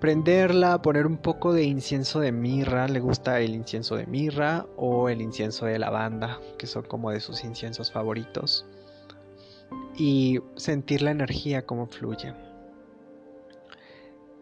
prenderla, 0.03 0.83
poner 0.83 1.07
un 1.07 1.17
poco 1.17 1.53
de 1.53 1.63
incienso 1.63 2.19
de 2.19 2.33
mirra, 2.33 2.89
le 2.89 2.99
gusta 2.99 3.39
el 3.39 3.55
incienso 3.55 3.95
de 3.95 4.05
mirra 4.07 4.67
o 4.77 5.09
el 5.09 5.21
incienso 5.21 5.67
de 5.67 5.79
lavanda, 5.79 6.41
que 6.59 6.67
son 6.67 6.83
como 6.83 7.13
de 7.13 7.21
sus 7.21 7.45
inciensos 7.45 7.93
favoritos, 7.93 8.67
y 9.97 10.41
sentir 10.57 11.03
la 11.03 11.13
energía 11.13 11.65
como 11.67 11.87
fluye. 11.87 12.35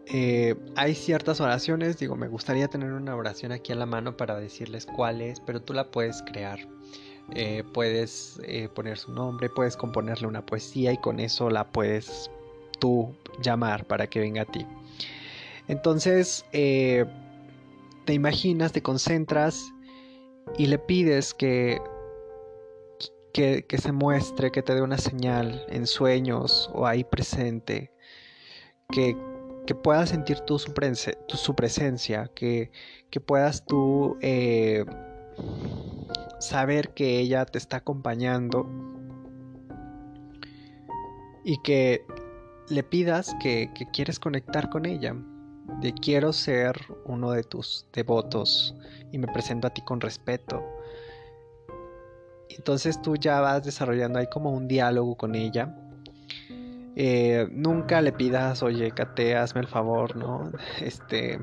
Eh, 0.07 0.57
hay 0.77 0.95
ciertas 0.95 1.43
oraciones, 1.43 1.99
digo, 1.99 2.17
me 2.17 2.29
gustaría 2.29 2.69
tener 2.69 2.95
una 2.95 3.15
oración 3.15 3.53
aquí 3.53 3.73
a 3.73 3.77
la 3.77 3.85
mano 3.85 4.17
para 4.17 4.41
decirles 4.41 4.87
cuál 4.87 5.21
es, 5.21 5.41
pero 5.41 5.61
tú 5.61 5.75
la 5.75 5.91
puedes 5.91 6.23
crear. 6.23 6.61
Eh, 7.35 7.63
puedes 7.73 8.41
eh, 8.45 8.69
poner 8.69 8.99
su 8.99 9.13
nombre, 9.13 9.49
puedes 9.49 9.77
componerle 9.77 10.27
una 10.27 10.45
poesía 10.45 10.93
y 10.93 10.99
con 10.99 11.21
eso 11.21 11.49
la 11.49 11.71
puedes 11.71 12.31
tú 12.81 13.15
llamar 13.41 13.87
para 13.87 14.09
que 14.09 14.21
venga 14.21 14.43
a 14.43 14.47
ti. 14.47 14.67
Entonces, 15.69 16.45
eh, 16.53 17.05
te 18.05 18.15
imaginas, 18.15 18.73
te 18.73 18.83
concentras 18.83 19.73
y 20.59 20.67
le 20.67 20.79
pides 20.79 21.33
que, 21.33 21.81
que, 23.33 23.65
se 23.79 23.93
muestre, 23.93 24.51
que 24.51 24.63
te 24.63 24.75
dé 24.75 24.83
una 24.83 24.99
señal 24.99 25.65
en 25.69 25.87
sueños 25.87 26.69
o 26.75 26.87
ahí 26.87 27.05
presente, 27.05 27.93
que, 28.91 29.17
puedas 29.85 30.09
sentir 30.09 30.41
tú 30.41 30.59
su, 30.59 30.75
presencia, 31.55 32.29
que, 32.35 32.73
puedas 33.25 33.65
tú 33.65 34.19
saber 36.39 36.95
que 36.95 37.19
ella 37.19 37.45
te 37.45 37.59
está 37.59 37.79
acompañando 37.79 38.69
y 41.45 41.61
que 41.63 42.05
le 42.69 42.83
pidas 42.83 43.35
que 43.41 43.71
quieres 43.93 44.19
conectar 44.19 44.71
con 44.71 44.87
ella 44.87 45.15
de 45.81 45.93
quiero 45.95 46.33
ser 46.33 46.77
uno 47.05 47.31
de 47.31 47.43
tus 47.45 47.87
devotos 47.93 48.75
y 49.13 49.19
me 49.19 49.29
presento 49.29 49.67
a 49.67 49.71
ti 49.71 49.83
con 49.83 50.01
respeto. 50.01 50.63
Entonces 52.49 53.01
tú 53.01 53.17
ya 53.17 53.41
vas 53.41 53.65
desarrollando 53.65 54.19
ahí 54.19 54.27
como 54.27 54.51
un 54.51 54.69
diálogo 54.69 55.17
con 55.17 55.35
ella. 55.35 55.75
Eh, 56.97 57.49
nunca 57.53 58.03
le 58.03 58.13
pidas, 58.13 58.63
oye, 58.63 58.91
Kate, 58.91 59.37
hazme 59.37 59.63
el 59.63 59.69
favor, 59.69 60.17
¿no? 60.17 60.51
Este, 60.81 61.41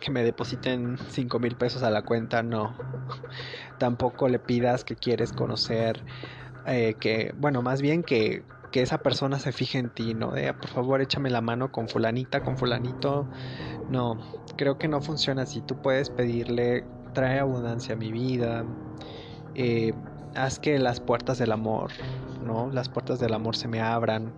que 0.00 0.10
me 0.10 0.24
depositen 0.24 0.98
5 1.10 1.38
mil 1.38 1.56
pesos 1.56 1.82
a 1.82 1.90
la 1.90 2.02
cuenta, 2.02 2.42
no. 2.42 2.74
Tampoco 3.78 4.28
le 4.28 4.38
pidas 4.38 4.84
que 4.84 4.96
quieres 4.96 5.32
conocer, 5.32 6.02
eh, 6.66 6.94
que, 6.98 7.34
bueno, 7.38 7.62
más 7.62 7.80
bien 7.82 8.02
que, 8.02 8.42
que 8.72 8.82
esa 8.82 8.98
persona 8.98 9.38
se 9.38 9.52
fije 9.52 9.78
en 9.78 9.90
ti, 9.90 10.14
¿no? 10.14 10.32
De, 10.32 10.52
por 10.54 10.68
favor, 10.68 11.00
échame 11.00 11.30
la 11.30 11.40
mano 11.40 11.70
con 11.70 11.88
fulanita, 11.88 12.42
con 12.42 12.56
fulanito. 12.56 13.28
No, 13.88 14.18
creo 14.56 14.78
que 14.78 14.88
no 14.88 15.00
funciona 15.00 15.42
así. 15.42 15.60
Tú 15.60 15.80
puedes 15.80 16.10
pedirle, 16.10 16.84
trae 17.12 17.38
abundancia 17.38 17.94
a 17.94 17.96
mi 17.96 18.10
vida. 18.10 18.64
Eh, 19.54 19.92
haz 20.34 20.58
que 20.58 20.78
las 20.78 21.00
puertas 21.00 21.38
del 21.38 21.52
amor, 21.52 21.90
¿no? 22.44 22.70
Las 22.70 22.88
puertas 22.88 23.18
del 23.20 23.34
amor 23.34 23.56
se 23.56 23.68
me 23.68 23.80
abran. 23.80 24.32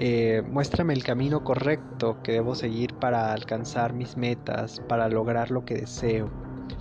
Eh, 0.00 0.44
muéstrame 0.48 0.92
el 0.94 1.02
camino 1.02 1.42
correcto 1.42 2.22
que 2.22 2.30
debo 2.30 2.54
seguir 2.54 2.94
para 2.94 3.32
alcanzar 3.32 3.94
mis 3.94 4.16
metas, 4.16 4.80
para 4.88 5.08
lograr 5.08 5.50
lo 5.50 5.64
que 5.64 5.74
deseo, 5.74 6.30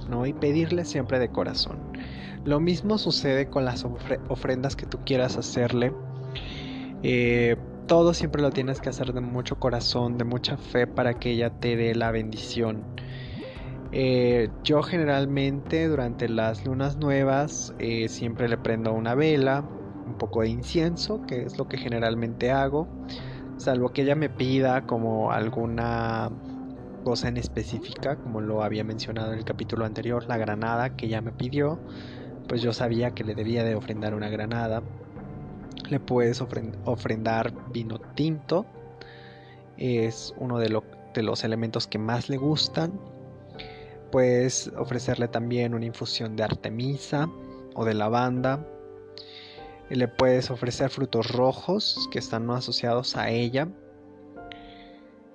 ¿no? 0.08 0.28
Y 0.28 0.34
pedirle 0.34 0.86
siempre 0.86 1.18
de 1.18 1.30
corazón. 1.30 1.80
Lo 2.46 2.60
mismo 2.60 3.00
sucede 3.00 3.50
con 3.50 3.66
las 3.66 3.86
ofrendas 4.30 4.76
que 4.76 4.86
tú 4.86 5.00
quieras 5.04 5.36
hacerle. 5.36 5.94
Eh, 7.02 7.58
todo 7.88 8.14
siempre 8.14 8.44
lo 8.44 8.52
tienes 8.52 8.82
que 8.82 8.90
hacer 8.90 9.12
de 9.12 9.22
mucho 9.22 9.56
corazón, 9.58 10.20
de 10.20 10.24
mucha 10.24 10.56
fe 10.56 10.86
para 10.86 11.16
que 11.16 11.32
ella 11.32 11.50
te 11.50 11.76
dé 11.76 11.96
la 11.96 12.12
bendición. 12.12 12.84
Eh, 13.94 14.50
yo 14.64 14.84
generalmente 14.84 15.88
durante 15.88 16.30
las 16.30 16.66
lunas 16.66 16.98
nuevas 16.98 17.74
siempre 18.10 18.48
le 18.48 18.58
prendo 18.58 18.94
una 18.94 19.16
vela, 19.16 19.64
un 20.08 20.18
poco 20.18 20.42
de 20.42 20.50
incienso, 20.50 21.22
que 21.28 21.44
es 21.44 21.58
lo 21.58 21.68
que 21.68 21.78
generalmente 21.78 22.52
hago, 22.52 22.88
salvo 23.58 23.90
que 23.90 24.04
ella 24.04 24.16
me 24.16 24.30
pida 24.30 24.86
como 24.86 25.32
alguna 25.32 26.30
cosa 27.04 27.28
en 27.28 27.38
específica, 27.38 28.18
como 28.18 28.42
lo 28.42 28.64
había 28.64 28.84
mencionado 28.84 29.32
en 29.32 29.40
el 29.40 29.46
capítulo 29.46 29.86
anterior, 29.86 30.26
la 30.28 30.38
granada 30.38 30.96
que 30.96 31.06
ella 31.06 31.22
me 31.22 31.32
pidió, 31.32 31.80
pues 32.48 32.62
yo 32.62 32.74
sabía 32.74 33.12
que 33.12 33.24
le 33.24 33.36
debía 33.36 33.64
de 33.64 33.76
ofrendar 33.76 34.14
una 34.14 34.30
granada. 34.30 34.82
Le 35.90 36.00
puedes 36.00 36.42
ofrendar 36.42 37.54
vino 37.72 38.00
tinto, 38.16 38.66
es 39.78 40.34
uno 40.38 40.58
de 40.60 40.70
los 40.70 41.44
elementos 41.44 41.88
que 41.88 41.98
más 41.98 42.30
le 42.30 42.38
gustan 42.38 43.00
Puedes 44.12 44.72
ofrecerle 44.78 45.28
también 45.28 45.74
una 45.74 45.86
infusión 45.86 46.36
de 46.36 46.44
artemisa 46.44 47.30
o 47.76 47.84
de 47.84 47.94
lavanda. 47.94 48.66
Le 49.90 50.08
puedes 50.08 50.52
ofrecer 50.52 50.90
frutos 50.90 51.32
rojos 51.32 52.10
que 52.12 52.20
están 52.20 52.46
no 52.46 52.54
asociados 52.54 53.16
a 53.16 53.30
ella. 53.30 53.70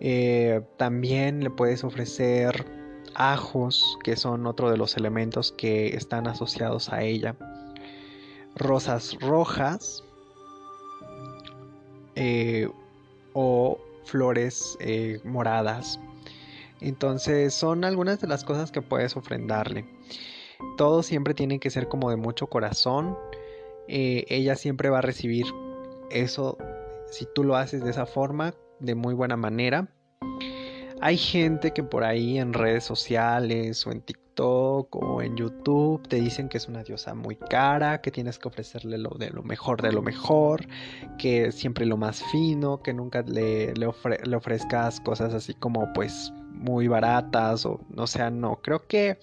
Eh, 0.01 0.61
también 0.77 1.43
le 1.43 1.51
puedes 1.51 1.85
ofrecer 1.85 2.67
ajos, 3.15 3.99
que 4.03 4.17
son 4.17 4.47
otro 4.47 4.71
de 4.71 4.77
los 4.77 4.97
elementos 4.97 5.53
que 5.53 5.97
están 5.97 6.27
asociados 6.27 6.93
a 6.93 7.03
ella. 7.03 7.37
Rosas 8.55 9.17
rojas 9.21 10.05
eh, 12.15 12.69
o 13.33 13.79
flores 14.05 14.77
eh, 14.81 15.21
moradas 15.25 15.99
entonces 16.83 17.55
son 17.55 17.85
algunas 17.85 18.21
de 18.21 18.27
las 18.27 18.45
cosas 18.45 18.73
que 18.73 18.83
puedes 18.83 19.17
ofrendarle. 19.17 19.87
Todo 20.77 21.05
siempre 21.05 21.33
tiene 21.33 21.61
que 21.61 21.71
ser 21.71 21.89
como 21.89 22.11
de 22.11 22.17
mucho 22.17 22.49
corazón. 22.49 23.17
Eh, 23.89 24.24
ella 24.28 24.57
siempre 24.57 24.91
va 24.91 24.99
a 24.99 25.03
recibir 25.03 25.47
eso 26.11 26.59
si 27.11 27.26
tú 27.35 27.45
lo 27.45 27.57
haces 27.57 27.85
de 27.85 27.91
esa 27.91 28.07
forma, 28.07 28.55
de 28.80 28.95
muy 28.95 29.14
buena 29.14 29.37
manera. 29.37 29.89
Hay 31.01 31.16
gente 31.16 31.72
que 31.72 31.83
por 31.83 32.05
ahí 32.05 32.39
en 32.39 32.53
redes 32.53 32.85
sociales 32.85 33.87
o 33.87 33.91
en 33.91 34.03
TikTok 34.03 34.95
o 34.95 35.20
en 35.20 35.37
YouTube 35.37 36.07
te 36.09 36.16
dicen 36.16 36.49
que 36.49 36.59
es 36.59 36.68
una 36.68 36.83
diosa 36.85 37.14
muy 37.14 37.37
cara, 37.37 38.01
que 38.01 38.11
tienes 38.11 38.39
que 38.39 38.49
ofrecerle 38.49 38.99
lo 38.99 39.11
de 39.11 39.30
lo 39.30 39.43
mejor 39.43 39.83
de 39.83 39.93
lo 39.93 40.01
mejor, 40.01 40.64
que 41.18 41.53
siempre 41.53 41.87
lo 41.87 41.97
más 41.97 42.22
fino, 42.30 42.83
que 42.83 42.95
nunca 42.95 43.22
le, 43.22 43.74
le 43.74 44.37
ofrezcas 44.37 45.01
cosas 45.01 45.35
así 45.35 45.55
como 45.55 45.93
pues 45.93 46.33
muy 46.53 46.89
baratas 46.89 47.66
o 47.66 47.80
no 47.91 48.07
sea, 48.07 48.30
no, 48.30 48.61
creo 48.62 48.87
que 48.87 49.18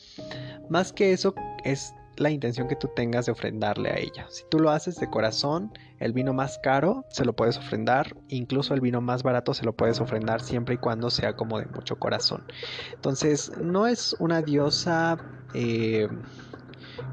más 0.70 0.91
que 0.91 1.14
eso 1.14 1.34
es 1.64 1.93
la 2.20 2.30
intención 2.30 2.67
que 2.67 2.76
tú 2.76 2.89
tengas 2.95 3.26
de 3.26 3.32
ofrendarle 3.32 3.89
a 3.89 3.97
ella. 3.97 4.28
Si 4.30 4.43
tú 4.49 4.59
lo 4.59 4.70
haces 4.72 4.97
de 4.97 5.09
corazón, 5.09 5.72
el 5.99 6.13
vino 6.13 6.34
más 6.34 6.59
caro 6.61 7.05
se 7.09 7.26
lo 7.26 7.34
puedes 7.34 7.57
ofrendar, 7.57 8.15
incluso 8.28 8.74
el 8.74 8.82
vino 8.82 9.01
más 9.01 9.24
barato 9.24 9.53
se 9.53 9.65
lo 9.65 9.74
puedes 9.74 10.01
ofrendar 10.01 10.41
siempre 10.41 10.76
y 10.76 10.78
cuando 10.78 11.09
sea 11.09 11.34
como 11.34 11.59
de 11.59 11.65
mucho 11.67 11.97
corazón. 11.97 12.43
Entonces, 12.93 13.51
no 13.57 13.88
es 13.88 14.15
una 14.20 14.41
diosa 14.41 15.17
eh, 15.53 16.07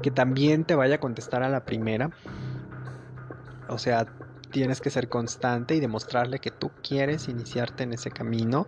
que 0.01 0.11
también 0.11 0.65
te 0.65 0.75
vaya 0.75 0.95
a 0.95 0.99
contestar 0.99 1.43
a 1.43 1.49
la 1.49 1.65
primera. 1.65 2.11
O 3.69 3.77
sea, 3.77 4.07
tienes 4.51 4.81
que 4.81 4.89
ser 4.89 5.09
constante 5.09 5.75
y 5.75 5.79
demostrarle 5.79 6.39
que 6.39 6.51
tú 6.51 6.71
quieres 6.81 7.27
iniciarte 7.27 7.83
en 7.83 7.93
ese 7.93 8.11
camino 8.11 8.67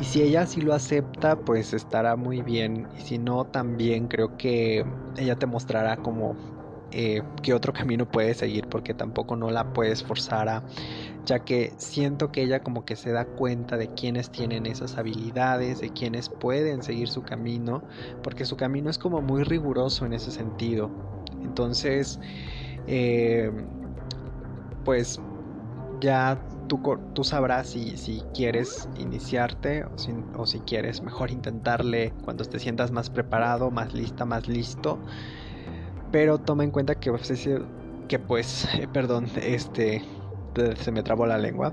y 0.00 0.04
si 0.04 0.22
ella 0.22 0.46
sí 0.46 0.60
lo 0.60 0.74
acepta, 0.74 1.36
pues 1.36 1.72
estará 1.72 2.16
muy 2.16 2.42
bien. 2.42 2.86
Y 2.96 3.00
si 3.02 3.18
no, 3.18 3.44
también 3.44 4.06
creo 4.08 4.36
que 4.36 4.84
ella 5.16 5.36
te 5.36 5.46
mostrará 5.46 5.96
como 5.96 6.36
eh, 6.90 7.22
qué 7.42 7.52
otro 7.52 7.72
camino 7.72 8.06
puedes 8.06 8.38
seguir, 8.38 8.66
porque 8.68 8.94
tampoco 8.94 9.36
no 9.36 9.50
la 9.50 9.72
puedes 9.72 10.02
forzar 10.04 10.48
a, 10.48 10.62
ya 11.26 11.40
que 11.40 11.74
siento 11.78 12.30
que 12.32 12.42
ella 12.42 12.60
como 12.60 12.84
que 12.84 12.96
se 12.96 13.12
da 13.12 13.24
cuenta 13.24 13.76
de 13.76 13.88
quienes 13.88 14.30
tienen 14.30 14.66
esas 14.66 14.96
habilidades, 14.96 15.80
de 15.80 15.90
quienes 15.90 16.28
pueden 16.28 16.82
seguir 16.82 17.08
su 17.08 17.22
camino, 17.22 17.82
porque 18.22 18.44
su 18.44 18.56
camino 18.56 18.88
es 18.90 18.98
como 18.98 19.20
muy 19.20 19.42
riguroso 19.42 20.06
en 20.06 20.14
ese 20.14 20.30
sentido. 20.30 20.90
Entonces, 21.42 22.20
eh, 22.86 23.50
pues 24.84 25.20
ya 26.00 26.40
tú, 26.68 27.24
sabrás 27.24 27.70
si, 27.70 28.22
quieres 28.34 28.88
iniciarte 28.96 29.84
o 30.36 30.46
si, 30.46 30.60
quieres 30.60 31.02
mejor 31.02 31.30
intentarle 31.30 32.12
cuando 32.22 32.44
te 32.44 32.58
sientas 32.58 32.90
más 32.92 33.10
preparado, 33.10 33.70
más 33.70 33.94
lista, 33.94 34.24
más 34.24 34.46
listo. 34.46 34.98
Pero 36.12 36.38
toma 36.38 36.64
en 36.64 36.70
cuenta 36.70 36.94
que, 36.94 37.10
pues, 37.10 37.48
que 38.08 38.18
pues, 38.18 38.68
perdón, 38.92 39.26
este, 39.42 40.02
se 40.80 40.92
me 40.92 41.02
trabó 41.02 41.26
la 41.26 41.38
lengua. 41.38 41.72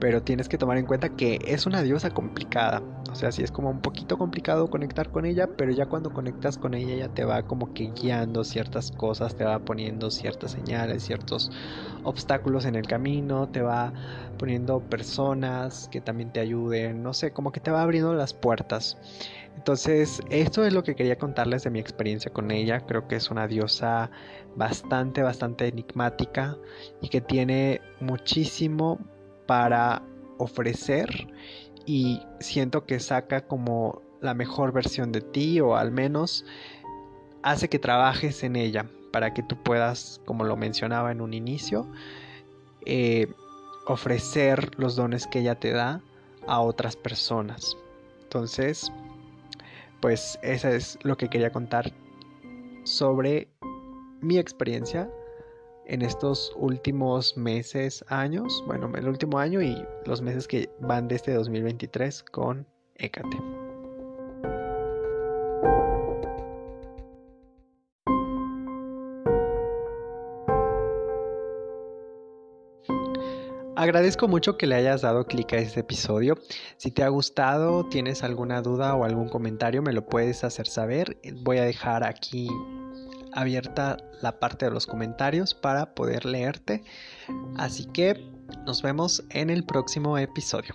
Pero 0.00 0.22
tienes 0.22 0.48
que 0.48 0.58
tomar 0.58 0.78
en 0.78 0.86
cuenta 0.86 1.08
que 1.08 1.38
es 1.46 1.66
una 1.66 1.82
diosa 1.82 2.10
complicada. 2.10 2.82
O 3.10 3.16
sea, 3.16 3.30
sí 3.30 3.42
es 3.42 3.52
como 3.52 3.70
un 3.70 3.80
poquito 3.80 4.18
complicado 4.18 4.68
conectar 4.68 5.10
con 5.10 5.24
ella, 5.24 5.48
pero 5.56 5.70
ya 5.70 5.86
cuando 5.86 6.10
conectas 6.10 6.58
con 6.58 6.74
ella 6.74 6.96
ya 6.96 7.08
te 7.08 7.24
va 7.24 7.42
como 7.42 7.72
que 7.72 7.92
guiando 7.94 8.42
ciertas 8.42 8.90
cosas, 8.90 9.36
te 9.36 9.44
va 9.44 9.60
poniendo 9.60 10.10
ciertas 10.10 10.50
señales, 10.50 11.04
ciertos 11.04 11.50
obstáculos 12.02 12.64
en 12.64 12.74
el 12.74 12.86
camino, 12.86 13.48
te 13.48 13.62
va 13.62 13.92
poniendo 14.36 14.80
personas 14.80 15.88
que 15.92 16.00
también 16.00 16.32
te 16.32 16.40
ayuden, 16.40 17.02
no 17.02 17.14
sé, 17.14 17.32
como 17.32 17.52
que 17.52 17.60
te 17.60 17.70
va 17.70 17.82
abriendo 17.82 18.14
las 18.14 18.34
puertas. 18.34 18.98
Entonces, 19.56 20.20
esto 20.30 20.64
es 20.64 20.72
lo 20.72 20.82
que 20.82 20.96
quería 20.96 21.16
contarles 21.16 21.62
de 21.62 21.70
mi 21.70 21.78
experiencia 21.78 22.32
con 22.32 22.50
ella. 22.50 22.80
Creo 22.80 23.06
que 23.06 23.16
es 23.16 23.30
una 23.30 23.46
diosa 23.46 24.10
bastante, 24.56 25.22
bastante 25.22 25.68
enigmática 25.68 26.56
y 27.00 27.08
que 27.08 27.20
tiene 27.20 27.80
muchísimo 28.00 28.98
para 29.46 30.02
ofrecer 30.38 31.28
y 31.86 32.22
siento 32.40 32.86
que 32.86 33.00
saca 33.00 33.46
como 33.46 34.02
la 34.20 34.34
mejor 34.34 34.72
versión 34.72 35.12
de 35.12 35.20
ti 35.20 35.60
o 35.60 35.76
al 35.76 35.92
menos 35.92 36.44
hace 37.42 37.68
que 37.68 37.78
trabajes 37.78 38.42
en 38.42 38.56
ella 38.56 38.86
para 39.12 39.34
que 39.34 39.42
tú 39.42 39.62
puedas, 39.62 40.20
como 40.24 40.44
lo 40.44 40.56
mencionaba 40.56 41.12
en 41.12 41.20
un 41.20 41.34
inicio, 41.34 41.86
eh, 42.86 43.28
ofrecer 43.86 44.70
los 44.78 44.96
dones 44.96 45.26
que 45.26 45.40
ella 45.40 45.54
te 45.54 45.72
da 45.72 46.00
a 46.46 46.60
otras 46.60 46.96
personas. 46.96 47.76
Entonces, 48.22 48.90
pues 50.00 50.38
eso 50.42 50.68
es 50.68 50.98
lo 51.02 51.16
que 51.16 51.28
quería 51.28 51.52
contar 51.52 51.92
sobre 52.84 53.48
mi 54.20 54.38
experiencia 54.38 55.08
en 55.86 56.02
estos 56.02 56.52
últimos 56.56 57.36
meses, 57.36 58.04
años, 58.08 58.62
bueno, 58.66 58.90
el 58.94 59.08
último 59.08 59.38
año 59.38 59.62
y 59.62 59.84
los 60.06 60.22
meses 60.22 60.48
que 60.48 60.70
van 60.80 61.08
desde 61.08 61.16
este 61.16 61.34
2023 61.34 62.22
con 62.24 62.66
Ecate. 62.96 63.38
Agradezco 73.76 74.28
mucho 74.28 74.56
que 74.56 74.66
le 74.66 74.76
hayas 74.76 75.02
dado 75.02 75.26
clic 75.26 75.52
a 75.52 75.56
este 75.56 75.80
episodio. 75.80 76.38
Si 76.78 76.90
te 76.90 77.02
ha 77.02 77.08
gustado, 77.08 77.86
tienes 77.88 78.22
alguna 78.22 78.62
duda 78.62 78.94
o 78.94 79.04
algún 79.04 79.28
comentario, 79.28 79.82
me 79.82 79.92
lo 79.92 80.06
puedes 80.06 80.42
hacer 80.42 80.66
saber. 80.66 81.18
Voy 81.42 81.58
a 81.58 81.64
dejar 81.64 82.02
aquí 82.02 82.48
abierta 83.34 83.98
la 84.22 84.38
parte 84.38 84.66
de 84.66 84.70
los 84.70 84.86
comentarios 84.86 85.54
para 85.54 85.94
poder 85.94 86.24
leerte. 86.24 86.82
Así 87.56 87.86
que 87.86 88.24
nos 88.66 88.82
vemos 88.82 89.24
en 89.30 89.50
el 89.50 89.64
próximo 89.64 90.16
episodio. 90.18 90.74